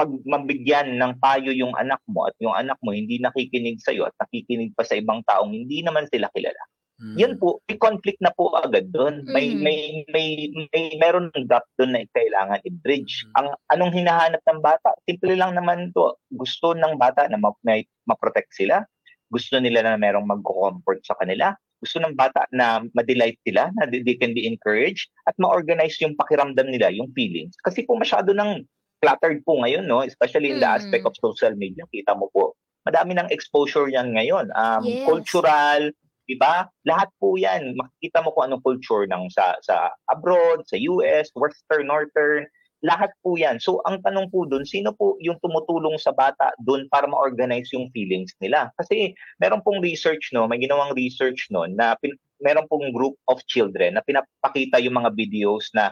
[0.00, 4.08] pag mabigyan ng payo yung anak mo at yung anak mo hindi nakikinig sa iyo
[4.08, 6.62] at nakikinig pa sa ibang taong hindi naman sila kilala.
[6.98, 7.14] Mm.
[7.14, 9.22] Yan po, may conflict na po agad doon.
[9.22, 9.62] May, Mhm.
[9.62, 9.78] may,
[10.10, 10.28] may,
[10.74, 13.22] may, meron ng gap doon na kailangan i-bridge.
[13.22, 13.34] Mhm.
[13.38, 14.98] Ang anong hinahanap ng bata?
[15.06, 16.18] Simple lang naman to.
[16.34, 18.82] Gusto ng bata na ma- may, ma-protect sila.
[19.30, 21.54] Gusto nila na merong mag-comfort sa kanila.
[21.78, 26.68] Gusto ng bata na ma-delight sila, na they can be encouraged at ma-organize yung pakiramdam
[26.70, 27.54] nila, yung feelings.
[27.62, 28.66] Kasi po masyado ng
[28.98, 30.02] cluttered po ngayon, no?
[30.02, 30.78] especially in the Mhm.
[30.82, 31.86] aspect of social media.
[31.94, 34.50] Kita mo po, madami ng exposure yan ngayon.
[34.58, 35.06] Um, Yes.
[35.06, 35.80] Cultural,
[36.26, 36.66] di ba?
[36.82, 37.78] Lahat po yan.
[37.78, 42.44] Makikita mo kung anong culture ng sa, sa abroad, sa US, western, northern,
[42.82, 43.58] lahat po yan.
[43.58, 47.90] So, ang tanong po dun, sino po yung tumutulong sa bata dun para ma-organize yung
[47.90, 48.70] feelings nila?
[48.78, 50.46] Kasi meron pong research, no?
[50.46, 51.98] May ginawang research no na
[52.38, 55.90] meron pong group of children na pinapakita yung mga videos na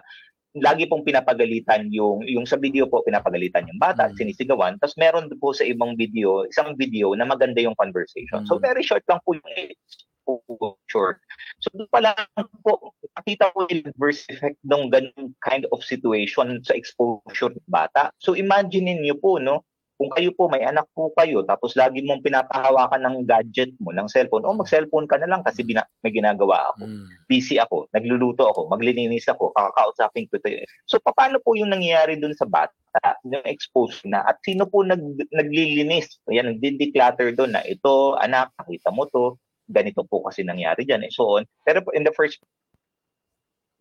[0.56, 4.16] lagi pong pinapagalitan yung yung sa video po pinapagalitan yung bata, Mm.
[4.16, 4.74] sinisigawan.
[4.80, 8.44] Tapos meron po sa ibang video, isang video na maganda yung conversation.
[8.48, 8.62] So Mm.
[8.64, 9.44] very short lang po yung
[10.90, 11.20] short.
[11.62, 12.18] So doon pa lang
[12.64, 18.10] po, nakita ko yung adverse effect ng ganung kind of situation sa exposure ng bata.
[18.18, 19.62] So imagine niyo po, no,
[19.96, 24.08] kung kayo po, may anak po kayo, tapos lagi mong pinapahawakan ng gadget mo, ng
[24.12, 27.06] cellphone, o mag-cellphone ka na lang kasi bina- may ginagawa ako Mm.
[27.26, 30.68] busy ako, nagluluto ako, maglilinis ako, kakakausapin ko ito.
[30.84, 32.76] So, paano po yung nangyayari dun sa bata,
[33.24, 35.00] yung expose na, at sino po nag,
[35.32, 36.20] naglilinis?
[36.28, 41.10] Yan, nagdi-declutter dun na, ito, anak, nakita mo to, ganito po kasi nangyari dyan, eh,
[41.10, 41.44] so on.
[41.64, 42.38] Pero in the first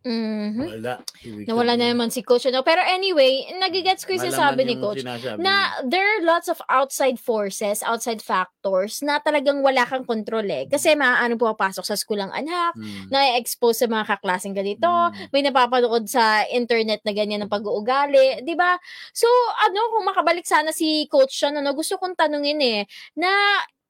[0.06, 0.70] Mhm.
[0.70, 1.02] Wala.
[1.26, 2.46] Ibig Nawala na naman si Coach.
[2.46, 2.62] Ano?
[2.62, 5.90] Pero anyway, nagigets ko yung sinasabi ni Coach sinasabi na niya.
[5.90, 10.70] there are lots of outside forces, outside factors na talagang wala kang kontrol eh.
[10.70, 13.10] Kasi maaano pumapasok sa school ang anak, Mm.
[13.10, 15.34] na-expose sa mga kaklaseng ganito, Mm.
[15.34, 18.78] may napapanood sa internet na ganyan ng pag-uugali, 'di ba?
[19.10, 19.26] So,
[19.66, 22.82] ano, kung makabalik sana si coach Sean, ano, gusto kong tanungin eh,
[23.18, 23.34] na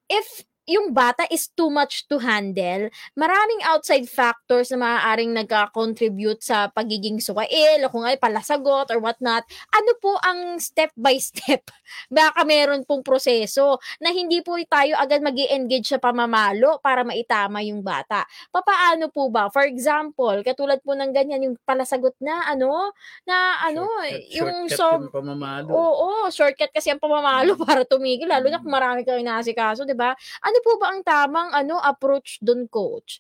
[0.08, 6.70] if yung bata is too much to handle, maraming outside factors na maaaring nagka-contribute sa
[6.74, 9.46] pagiging sukail o kung ay palasagot or whatnot.
[9.74, 11.66] Ano po ang step by step?
[12.14, 17.60] Baka meron pong proseso na hindi po tayo agad mag engage sa pamamalo para maitama
[17.62, 19.52] yung bata papaano po ba?
[19.52, 22.92] For example, katulad po ng ganyan, yung palasagot na, ano,
[23.28, 25.70] na, ano, Shortcut- yung shortcut so, yung pamamalo.
[25.72, 30.16] oo, shortcut kasi ang pamamalo para tumigil, lalo na kung marami kang inaasikaso, di ba?
[30.44, 33.20] Ano po ba ang tamang, ano, approach doon, coach?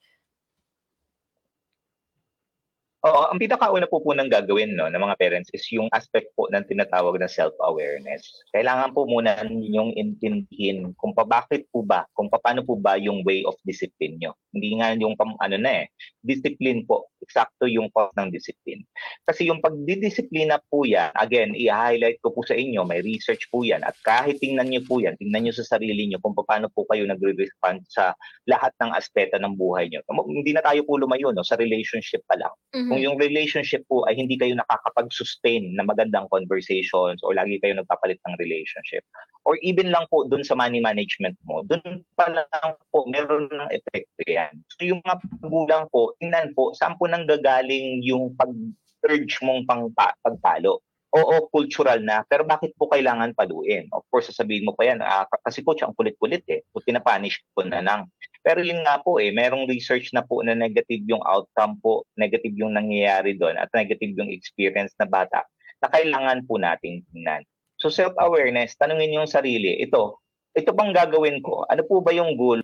[3.05, 6.49] Oo, ang pinakauna po po ng gagawin no, ng mga parents is yung aspect po
[6.49, 8.25] ng tinatawag na self-awareness.
[8.49, 13.21] Kailangan po muna ninyong intindihin kung pa bakit po ba, kung paano po ba yung
[13.21, 14.33] way of discipline nyo.
[14.49, 15.93] Hindi nga yung ano na eh,
[16.25, 18.81] discipline po, eksakto yung cause ng discipline.
[19.21, 23.85] Kasi yung pagdidisiplina po yan, again, i-highlight ko po sa inyo, may research po yan,
[23.85, 27.05] at kahit tingnan nyo po yan, tingnan nyo sa sarili nyo kung paano po kayo
[27.05, 28.17] nagre-respond sa
[28.49, 30.01] lahat ng aspeto ng buhay nyo.
[30.25, 32.91] Hindi na tayo po lumayo no, sa relationship pa lang Mhm.
[32.95, 38.15] Kung yung relationship po ay hindi kayo nakakapag-sustain na magandang conversations or lagi kayo nagpapalit
[38.23, 39.03] ng relationship
[39.43, 41.83] or even lang po dun sa money management mo, dun
[42.15, 42.47] pa lang
[42.89, 44.55] po meron ng epekto yan.
[44.71, 49.91] So yung mga magulang po, tingnan po, saan po nang gagaling yung pag-urge mong pang
[50.23, 50.79] pagpalo?
[51.15, 53.87] Oo, cultural na, pero bakit po kailangan paluin?
[53.91, 56.67] Of course, sasabihin mo pa yan, ah, kasi coach, ang kulit-kulit eh.
[56.75, 58.11] Kung pinapanish ko na lang.
[58.45, 62.53] Pero yun nga po eh, merong research na po na negative yung outcome po, negative
[62.53, 65.41] yung nangyayari doon at negative yung experience na bata
[65.81, 67.41] na kailangan po nating tingnan.
[67.81, 70.21] So self-awareness, tanungin yung sarili, ito,
[70.53, 71.65] ito bang gagawin ko?
[71.65, 72.61] Ano po ba yung goal?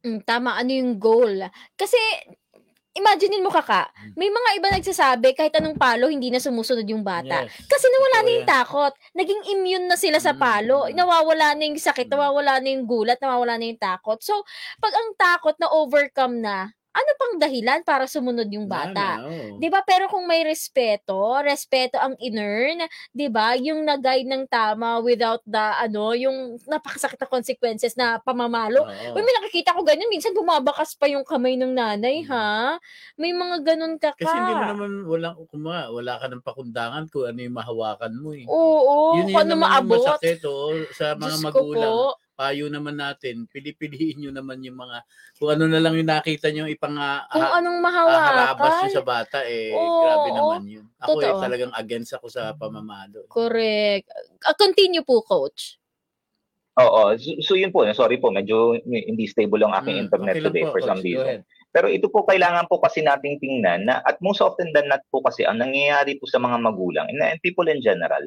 [0.00, 1.44] Mm, tama, ano yung goal?
[1.76, 2.00] Kasi,
[3.00, 7.48] imaginein mo kaka, may mga iba nagsasabi kahit anong palo, hindi na sumusunod yung bata.
[7.48, 7.64] Yes.
[7.64, 8.92] Kasi nawala na yung takot.
[9.16, 10.40] Naging immune na sila sa Mm.
[10.40, 10.78] palo.
[10.92, 12.12] Nawawala na yung sakit, Mm.
[12.12, 14.20] nawawala na yung gulat, nawawala na yung takot.
[14.20, 14.44] So,
[14.78, 19.22] pag ang takot na overcome na, ano pang dahilan para sumunod yung bata?
[19.24, 19.60] Oo.
[19.60, 19.82] 'Di ba?
[19.86, 23.54] Pero kung may respeto, respeto ang inern, 'di ba?
[23.58, 28.82] Yung nag-guide ng tama without the ano, yung napakasakit na consequences na pamamalo.
[28.82, 29.16] Oo.
[29.16, 32.30] Uy, may nakikita ko ganyan, minsan bumabakas pa yung kamay ng nanay, Mm.
[32.30, 32.78] ha?
[33.20, 34.74] May mga ganun ka Kasi hindi mo ka.
[34.74, 38.48] naman wala kuma, wala ka ng pakundangan kung ano yung mahawakan mo eh.
[38.48, 39.92] Oo, yun kung yun ano naman yung maabot.
[39.92, 41.72] masakit oh, sa mga Diyos ko magulang.
[41.72, 42.16] po.
[42.40, 45.04] Payo naman natin, pili-piliin nyo naman yung mga,
[45.36, 48.56] kung ano na lang yung nakita nyo ipang ah, Kung ah, anong mahawakan.
[48.56, 50.86] nyo sa bata, eh, Oo, grabe naman yun.
[51.04, 51.44] Ako eh, Totoo.
[51.44, 53.28] talagang against ako sa pamamalo.
[53.28, 54.08] Correct.
[54.40, 55.76] Uh, continue po, coach.
[56.80, 60.40] Oo, so, so yun po, sorry po, medyo hindi stable ang aking Mm, internet okay
[60.40, 61.12] lang today po, for some Coach.
[61.12, 61.28] Go reason.
[61.28, 61.42] ahead.
[61.70, 65.20] Pero ito po kailangan po kasi nating tingnan na at most often than not po
[65.20, 68.24] kasi ang nangyayari po sa mga magulang and, and people in general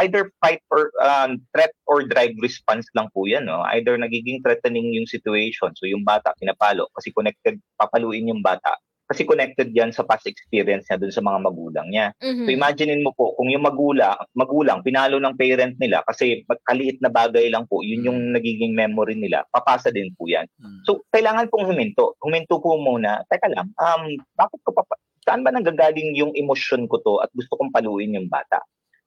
[0.00, 4.92] either fight or um, threat or drive response lang po yan no either nagiging threatening
[4.94, 8.72] yung situation so yung bata pinapalo kasi connected papaluin yung bata
[9.12, 12.48] kasi connected yan sa past experience niya dun sa mga magulang niya Mhm.
[12.48, 17.12] So imaginein mo po kung yung magulang, magulang pinalo ng parent nila kasi magkaliit na
[17.12, 19.44] bagay lang po, yun yung nagiging memory nila.
[19.52, 20.48] Papasa din po 'yan.
[20.56, 20.82] Mm.
[20.88, 22.16] So kailangan pong huminto.
[22.24, 23.20] Huminto po muna.
[23.28, 24.02] Teka lang, um
[24.38, 24.86] bakit ko pa
[25.22, 28.58] saan ba nanggagaling yung emosyon ko to at gusto kong paluin yung bata?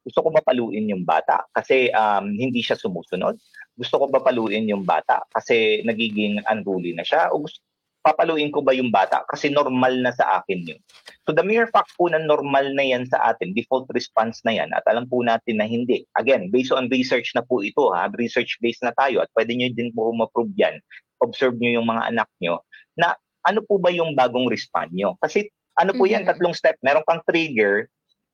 [0.05, 3.41] Gusto ko ba paluin yung bata kasi um, hindi siya sumusunod?
[3.73, 7.33] Gusto ko ba paluin yung bata kasi nagiging unruly na siya?
[7.33, 7.57] O gusto
[8.05, 10.79] papaluin ko ba yung bata kasi normal na sa akin yun?
[11.25, 14.69] So the mere fact po na normal na yan sa atin, default response na yan,
[14.77, 16.05] at alam po natin na hindi.
[16.21, 19.89] Again, based on research na po ito, ha, research-based na tayo, at pwede nyo din
[19.89, 20.77] po ma-prove yan.
[21.25, 22.61] Observe nyo yung mga anak nyo,
[22.93, 25.17] na ano po ba yung bagong respond nyo?
[25.17, 25.49] Kasi
[25.81, 26.29] ano po yan, Mhm.
[26.29, 26.77] tatlong step.
[26.85, 27.89] Meron kang trigger,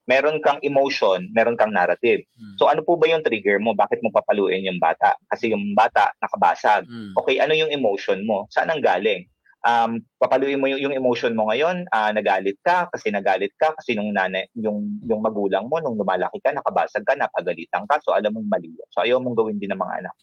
[0.09, 2.25] meron kang emotion, meron kang narrative.
[2.37, 2.55] Mm.
[2.57, 3.77] So ano po ba yung trigger mo?
[3.77, 5.13] Bakit mo papaluin yung bata?
[5.29, 6.89] Kasi yung bata nakabasag.
[6.89, 7.13] Mm.
[7.17, 8.49] Okay, ano yung emotion mo?
[8.49, 9.29] Saan ang galing?
[9.61, 13.93] Um, papaluin mo yung, yung emotion mo ngayon, ah, nagalit ka kasi nagalit ka kasi
[13.93, 18.33] nung nanay, yung yung magulang mo nung lumalaki ka, nakabasag ka, napagalitan ka, so alam
[18.33, 18.73] mong mali.
[18.89, 20.15] So ayaw mong gawin din ng mga anak.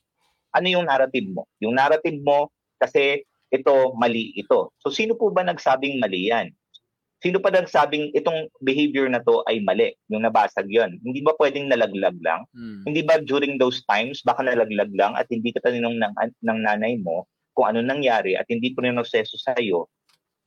[0.59, 1.47] Ano yung narrative mo?
[1.63, 2.51] Yung narrative mo
[2.83, 4.75] kasi ito mali ito.
[4.83, 6.51] So sino po ba nagsabing mali yan?
[7.19, 9.91] Sino pa nagsabing itong behavior na to ay mali?
[10.07, 11.03] Yung nabasag yon.
[11.03, 12.47] Hindi ba pwedeng nalaglag lang?
[12.55, 12.87] Mm.
[12.87, 16.95] Hindi ba during those times, baka nalaglag lang at hindi ka tanong ng, ng nanay
[17.03, 17.27] mo
[17.59, 19.91] kung ano nangyari at hindi po proseso sa iyo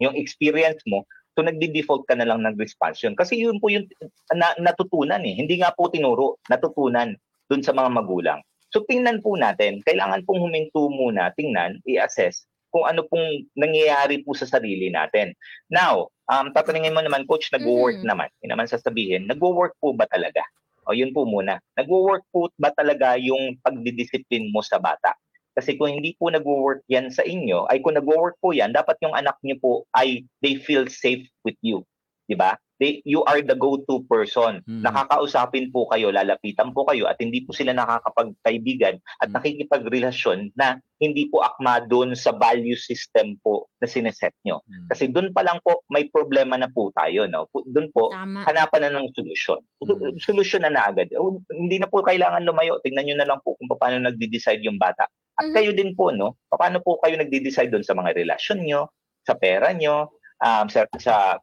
[0.01, 1.05] yung experience mo,
[1.37, 3.13] so nagdi-default ka na lang ng response yun.
[3.13, 3.85] Kasi yun po yung
[4.33, 5.37] na, natutunan eh.
[5.37, 7.13] Hindi nga po tinuro, natutunan
[7.47, 8.41] dun sa mga magulang.
[8.73, 14.33] So tingnan po natin, kailangan pong huminto muna, tingnan, i-assess kung ano pong nangyayari po
[14.33, 15.35] sa sarili natin.
[15.67, 18.07] Now, um, tatanungin mo naman, Coach, nag-work Mhm.
[18.07, 18.29] naman.
[18.41, 20.41] Yun naman sasabihin, nag-work po ba talaga?
[20.89, 21.61] O yun po muna.
[21.77, 25.13] Nag-work po ba talaga yung pagdidisiplin mo sa bata?
[25.53, 29.13] Kasi kung hindi po nag-work yan sa inyo, ay kung nag-work po yan, dapat yung
[29.13, 31.83] anak niyo po ay they feel safe with you.
[32.25, 32.55] 'Di ba?
[32.81, 34.65] They, you are the go-to person.
[34.65, 34.81] Mm.
[34.81, 39.37] Nakakausapin po kayo, lalapitan po kayo at hindi po sila nakakapagkaibigan at Mm.
[39.37, 44.65] nakikipagrelasyon na hindi po akma doon sa value system po na sineset nyo.
[44.65, 44.89] Mm.
[44.89, 47.29] Kasi doon pa lang po may problema na po tayo.
[47.29, 47.45] No?
[47.53, 48.49] Doon po Tama.
[48.49, 49.61] hanapan na ng solusyon.
[49.85, 50.17] Mm.
[50.17, 51.05] Solusyon na na agad.
[51.13, 52.81] Oh, Hindi na po kailangan lumayo.
[52.81, 55.05] Tingnan nyo na lang po kung paano nagde-decide yung bata.
[55.37, 55.53] At Mhm.
[55.53, 56.33] kayo din po, no?
[56.49, 58.89] Paano po kayo nagde-decide doon sa mga relasyon nyo,
[59.21, 60.09] sa pera nyo,
[60.41, 61.37] um, sa, sa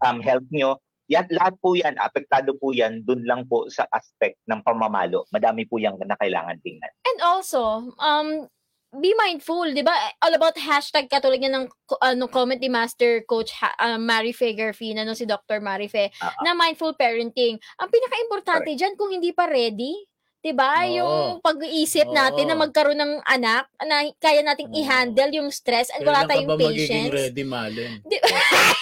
[0.00, 0.76] um, health nyo.
[1.06, 5.26] Yan, lahat po yan, apektado po yan, dun lang po sa aspect ng pamamalo.
[5.28, 6.86] Madami po yan na kailangan tingnan.
[7.02, 8.46] And also, um,
[8.92, 9.90] be mindful, di ba?
[10.18, 14.54] All about hashtag katulad nga ng ko- ano, comment ni Master Coach ha, uh, Marife
[14.54, 15.58] Garfina, no, si Dr.
[15.58, 17.58] Marife, Ah, na mindful parenting.
[17.76, 19.94] Ang pinaka-importante dyan, kung hindi pa ready,
[20.40, 20.72] 'di ba?
[20.80, 20.90] Oo.
[20.92, 22.62] Yung pag-iisip natin na Oo.
[22.62, 24.78] magkaroon ng anak na kaya nating Oo.
[24.78, 27.10] i-handle yung stress and wala Kailan ka tayong ba patience.
[27.12, 27.92] ready, Malin?
[28.02, 28.22] Di-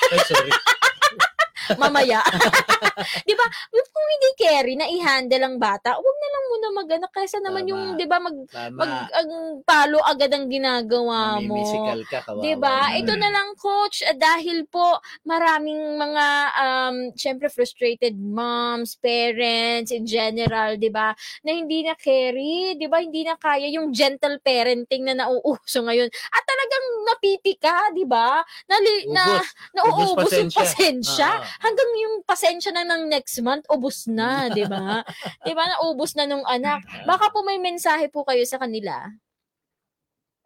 [0.08, 0.52] Ay, sorry.
[1.76, 2.22] Mamaya.
[3.26, 3.46] 'Di ba?
[3.70, 7.70] Kung hindi carry na i-handle ang bata, wag na lang muna mag-anak kaysa naman Tama.
[7.70, 8.78] yung 'di ba mag Tama.
[8.78, 9.30] mag ang
[9.66, 11.58] palo agad ang ginagawa mo.
[11.58, 12.42] Mamimisikal ka, kawawa.
[12.42, 12.78] 'Di ba?
[12.94, 16.26] Ito na lang coach ah, dahil po maraming mga
[16.58, 21.12] um syempre frustrated moms, parents in general, 'di ba?
[21.42, 23.02] Na hindi na carry, 'di ba?
[23.02, 26.08] Hindi na kaya yung gentle parenting na nauuso ngayon.
[26.08, 28.42] At talagang napipika, 'di ba?
[28.70, 29.42] Nali, na
[29.74, 30.62] nauubos yung pasensya.
[30.62, 31.30] pasensya.
[31.30, 31.57] Ah.
[31.58, 35.02] Hanggang yung pasensya na ng next month, ubus na, 'di ba?
[35.42, 35.64] 'Di ba?
[35.68, 36.82] Naubos na nung anak.
[37.04, 39.10] Baka po may mensahe po kayo sa kanila.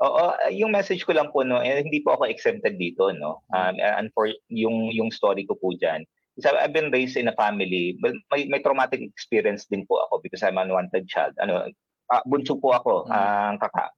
[0.02, 3.46] Oo, uh, yung message ko lang po no, eh, hindi po ako exempted dito no.
[3.54, 6.02] Um, and for yung yung story ko po diyan.
[6.42, 10.24] So I've been raised in a family, but may, may traumatic experience din po ako
[10.24, 11.36] because I'm an unwanted child.
[11.38, 11.68] Ano,
[12.08, 13.12] ah, bunso po ako, Mm.
[13.14, 13.92] ang kaka.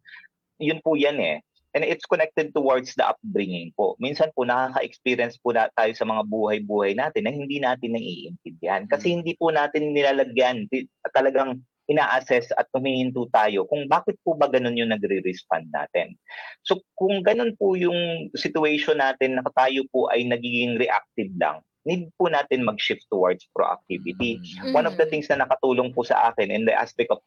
[0.59, 1.41] Yun po yan eh.
[1.75, 3.99] And it's connected towards the upbringing po.
[3.99, 8.87] Minsan po nakaka-experience po na tayo sa mga buhay-buhay natin na hindi natin naiintindihan.
[8.87, 9.15] Kasi Mm.
[9.21, 10.71] hindi po natin nilalagyan,
[11.11, 11.59] talagang
[11.91, 16.17] ina-assess at humihinto tayo kung bakit po ba ganun yung nagre-respond natin.
[16.65, 22.09] So kung ganun po yung situation natin na tayo po ay nagiging reactive lang, need
[22.17, 24.41] po natin mag-shift towards proactivity.
[24.65, 24.73] Mm.
[24.73, 25.11] One of the Mhm.
[25.13, 27.21] things na nakatulong po sa akin in the aspect of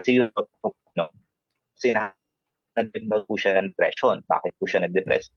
[0.00, 0.32] zero,
[0.96, 1.12] no,
[1.76, 1.92] kasi
[2.76, 4.20] na nagdagdag po siya ng depression.
[4.26, 5.28] Bakit po siya nag-depress?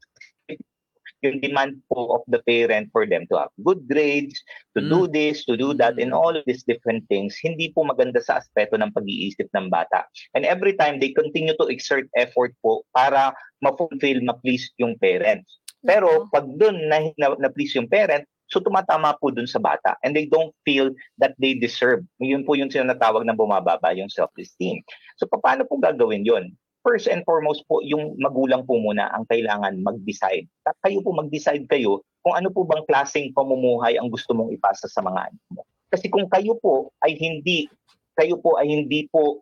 [1.24, 4.38] Yung demand po of the parent for them to have good grades,
[4.78, 6.20] to do this, to do that, and Mm.
[6.22, 10.06] all of these different things, hindi po maganda sa aspeto ng pag-iisip ng bata.
[10.38, 15.50] And every time they continue to exert effort po para ma-fulfill, ma-please yung parents.
[15.82, 20.14] Pero pag doon na, na, na-please yung parent, so tumatama po doon sa bata and
[20.14, 22.06] they don't feel that they deserve.
[22.22, 24.86] Yun po yung sinatawag na bumababa yung self-esteem.
[25.18, 26.54] So paano po gagawin yun?
[26.86, 30.46] First and foremost po, yung magulang po muna ang kailangan mag-decide.
[30.70, 34.86] At kayo po mag-decide kayo kung ano po bang klaseng pamumuhay ang gusto mong ipasa
[34.86, 35.66] sa mga anak mo.
[35.90, 37.66] Kasi kung kayo po ay hindi,
[38.14, 39.42] kayo po ay hindi po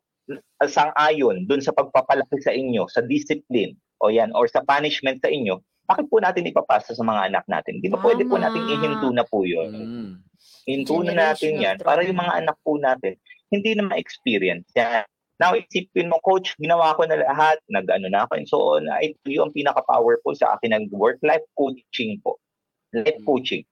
[0.64, 5.60] sang-ayon dun sa pagpapalaki sa inyo, sa discipline, o yan, or sa punishment sa inyo,
[5.84, 7.84] bakit po natin ipapasa sa mga anak natin?
[7.84, 8.48] Di ba pwede po Tama.
[8.48, 9.68] nating ihinto na po yun?
[9.68, 10.12] Mm.
[10.64, 13.20] Hinto na natin yan para yung mga anak po natin
[13.52, 15.04] hindi na ma-experience yan.
[15.44, 18.88] Now, isipin mo, coach, ginawa ko na lahat, nag-ano na ako, and so on.
[18.88, 22.40] Ito yung pinaka-powerful sa akin ng work-life coaching po.
[22.96, 23.28] Life Mm.
[23.28, 23.64] coaching.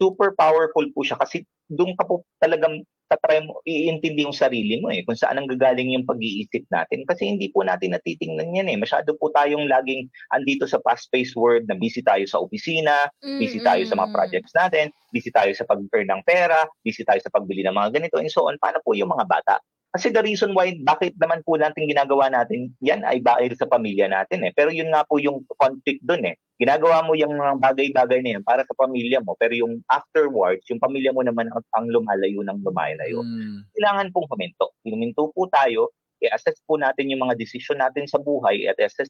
[0.00, 4.92] Super powerful po siya kasi doon ka po talagang tatry mo, iintindi yung sarili mo
[4.92, 7.08] eh, kung saan ang gagaling yung pag-iisip natin.
[7.08, 8.76] Kasi hindi po natin natitingnan yan eh.
[8.76, 13.08] Masyado po tayong laging andito sa fast-paced world na busy tayo sa opisina,
[13.40, 17.32] busy tayo sa mga projects natin, busy tayo sa pag-earn ng pera, busy tayo sa
[17.32, 18.60] pagbili ng mga ganito, and so on.
[18.60, 19.56] Paano po yung mga bata?
[19.88, 24.04] Kasi the reason why, bakit naman po natin ginagawa natin, yan ay dahil sa pamilya
[24.04, 24.52] natin eh.
[24.52, 26.36] Pero yun nga po yung conflict dun eh.
[26.60, 30.82] Ginagawa mo yung mga bagay-bagay na yan para sa pamilya mo, pero yung afterwards, yung
[30.82, 33.24] pamilya mo naman ang, ang lumalayo ng lumalayo.
[33.24, 33.64] Mm.
[33.78, 34.76] Kailangan pong huminto.
[34.84, 39.08] Huminto po tayo, i-assess po natin yung mga desisyon natin sa buhay at assess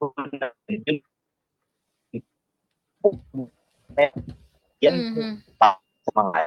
[0.00, 1.00] po natin yung
[4.80, 5.36] yan po Mhm.
[5.60, 5.76] sa
[6.16, 6.40] mga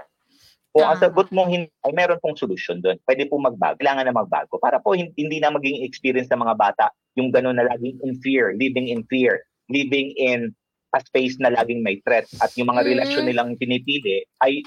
[0.77, 3.01] kung ang sagot mo hindi, ay meron pong solusyon doon.
[3.01, 3.81] Pwede po magbago.
[3.81, 4.61] Kailangan na magbago.
[4.61, 8.13] Para po hin- hindi na maging experience ng mga bata yung gano'n na laging in
[8.21, 9.41] fear, living in fear,
[9.73, 10.53] living in
[10.93, 12.89] a space na laging may threat at yung mga Mm.
[12.93, 14.61] relasyon nilang pinipili ay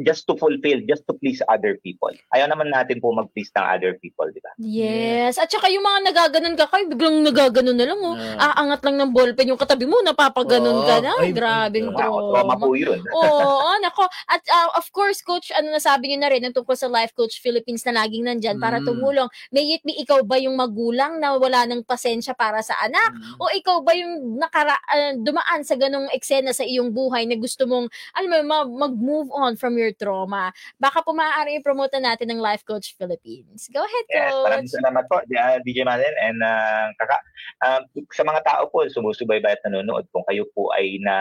[0.00, 2.10] just to fulfill, just to please other people.
[2.30, 4.52] Ayaw naman natin po mag-please ng other people, di ba?
[4.58, 5.36] Yes.
[5.36, 8.14] At saka yung mga nagaganon ka kayo, biglang nagaganon na lang, oh.
[8.38, 8.54] Ah.
[8.58, 11.04] Aangat lang ng ballpen yung katabi mo, napapaganon ka Oo.
[11.04, 11.12] na.
[11.18, 12.54] Ay, Grabing ay, Wow, trauma trauma.
[12.62, 12.98] po yun.
[13.18, 14.06] Oo, nako.
[14.26, 17.42] At uh, of course, coach, ano nasabi niyo na rin, ang tungkol sa Life Coach
[17.42, 18.86] Philippines na laging nandyan para Mm.
[18.86, 19.28] tumulong.
[19.50, 23.10] May it be ikaw ba yung magulang na wala ng pasensya para sa anak?
[23.10, 23.34] Mm.
[23.36, 27.66] O ikaw ba yung nakara, ah, dumaan sa ganong eksena sa iyong buhay na gusto
[27.66, 30.52] mong, alam mo, ma- mag-move on from your inner trauma.
[30.76, 33.68] Baka po maaari i-promote na natin ng Life Coach Philippines.
[33.72, 34.76] Go ahead, Yes, maraming Coach.
[34.76, 37.16] salamat po, uh, DJ Malen and uh, kaka.
[37.64, 41.14] Um, sa mga tao po, sumusubaybay at nanonood, kung kayo po ay na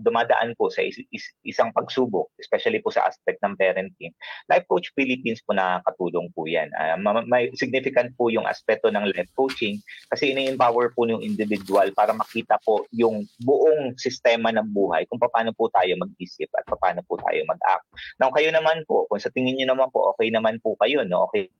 [0.00, 4.12] dumadaan po sa is- is- isang pagsubok, especially po sa aspect ng parenting,
[4.48, 6.70] Life Coach Philippines po nakakatulong po yan.
[6.72, 11.90] Uh, ma- may significant po yung aspeto ng life coaching kasi ini-empower po yung individual
[11.92, 17.02] para makita po yung buong sistema ng buhay kung paano po tayo mag-isip at paano
[17.04, 17.86] po tayo mag-act.
[18.18, 21.26] Now, kayo naman po, kung sa tingin nyo naman po, okay naman po kayo, no?
[21.30, 21.50] Okay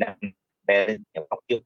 [0.00, 0.32] ng
[0.66, 1.62] parent nyo, okay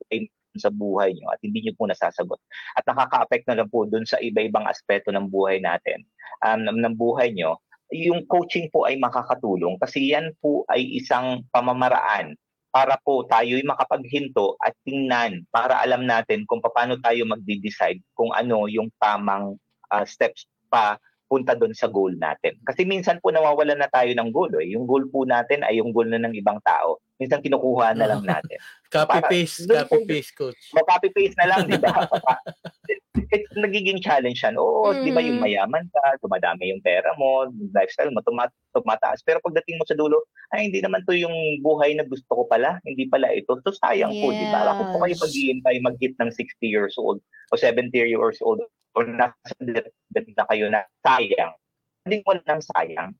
[0.56, 2.40] sa buhay nyo at hindi nyo po nasasagot.
[2.74, 6.02] At nakaka-affect na lang po dun sa iba-ibang aspeto ng buhay natin,
[6.42, 7.60] um, ng, buhay nyo,
[7.92, 12.34] yung coaching po ay makakatulong kasi yan po ay isang pamamaraan
[12.74, 18.66] para po tayo'y makapaghinto at tingnan para alam natin kung paano tayo magde-decide kung ano
[18.66, 19.54] yung tamang
[19.88, 22.54] ah, steps pa punta doon sa goal natin.
[22.62, 24.50] Kasi minsan po nawawala na tayo ng goal.
[24.62, 24.74] Eh.
[24.74, 27.02] Yung goal po natin ay yung goal na ng ibang tao.
[27.18, 28.58] Minsan kinukuha na lang natin.
[28.94, 30.70] Copy-paste, copy-paste, coach.
[30.70, 32.06] Mag-copy-paste na lang, di ba?
[33.34, 34.54] It's nagiging challenge yan.
[34.54, 39.26] Oo, di ba yung mayaman ka, dumadami yung pera mo, yung lifestyle mo, tumat tumataas.
[39.26, 40.22] Pero pagdating mo sa dulo,
[40.54, 41.34] ay hindi naman to yung
[41.66, 42.78] buhay na gusto ko pala.
[42.86, 43.58] Hindi pala ito.
[43.66, 44.70] So sayang po, di ba?
[44.70, 45.24] Ako po kayo Yes.
[45.24, 47.18] mag-iintay mag-hit ng 60 years old
[47.50, 48.62] o 70 years old
[48.96, 49.92] o nasa death
[50.32, 51.52] na kayo na sayang.
[52.08, 53.12] Hindi mo lang sayang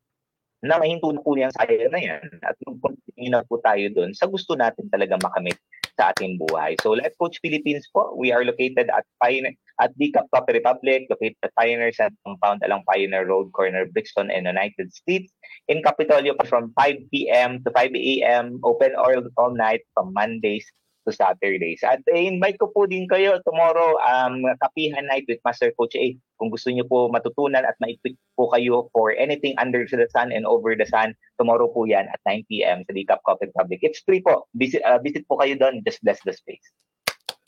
[0.64, 4.24] na mahinto na po yung sayang na yan at mag-continue na po tayo doon sa
[4.24, 5.60] gusto natin talaga makamit
[5.96, 6.76] sa ating buhay.
[6.80, 11.40] So Life Coach Philippines po, we are located at Pioneer at DCAP Coffee Republic, located
[11.44, 15.32] at Pioneer Center Compound along Pioneer Road, corner Brixton and United States.
[15.68, 17.64] In Capitolio from 5 p.m.
[17.64, 18.60] to 5 a.m.
[18.64, 20.64] Open all, all night from Mondays
[21.06, 21.86] to Saturdays.
[21.86, 26.18] At eh, invite ko po din kayo tomorrow, um, Kapihan Night with Master Coach A.
[26.36, 30.44] Kung gusto niyo po matutunan at maipit po kayo for anything under the sun and
[30.44, 32.82] over the sun, tomorrow po yan at 9 p.m.
[32.84, 33.80] sa DCAP Coffee Republic.
[33.86, 34.50] It's free po.
[34.58, 35.80] Visit, uh, visit po kayo doon.
[35.86, 36.66] Just bless the space.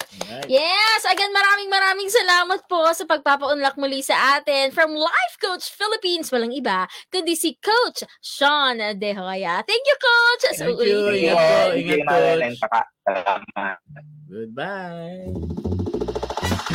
[0.09, 0.49] Alright.
[0.49, 1.01] Yes!
[1.05, 4.73] Again, maraming maraming salamat po sa pagpapaunlak muli sa atin.
[4.73, 9.61] From Life Coach Philippines, walang iba, kundi si Coach Sean De Hoya.
[9.69, 10.45] Thank you, Coach!
[10.57, 11.01] Sa Thank you.
[11.13, 12.98] Ingat po, Thank ingat, Coach.
[13.09, 13.81] Salamat.
[14.29, 15.33] Goodbye.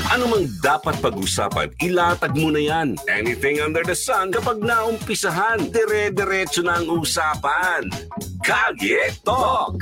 [0.10, 2.98] Ano mang dapat pag-usapan, ilatag mo na yan.
[3.06, 7.86] Anything under the sun, kapag naumpisahan, dire-diretso na ang usapan.
[8.42, 9.78] Kalye Talk!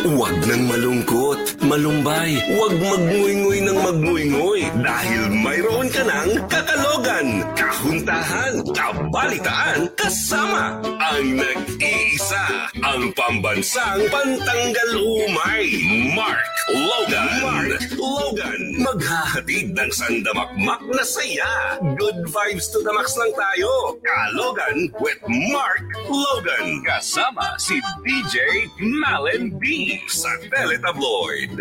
[0.00, 2.36] Huwag nang malungkot, malumbay.
[2.52, 13.12] Huwag magnguy-nguy ng magnguy-nguy dahil mayroon ka ng kakalogan kahuntahan, kabalitaan, kasama ang nag-iisa, ang
[13.12, 15.68] pambansang pantanggal umay,
[16.16, 16.40] Mark
[16.72, 17.28] Logan.
[17.44, 21.76] Mark Logan, maghahatid ng sandamakmak na saya.
[22.00, 24.00] Good vibes to the max lang tayo.
[24.00, 25.20] Kalogan with
[25.52, 26.80] Mark Logan.
[26.88, 31.60] Kasama si DJ Malen B sa Teletabloid.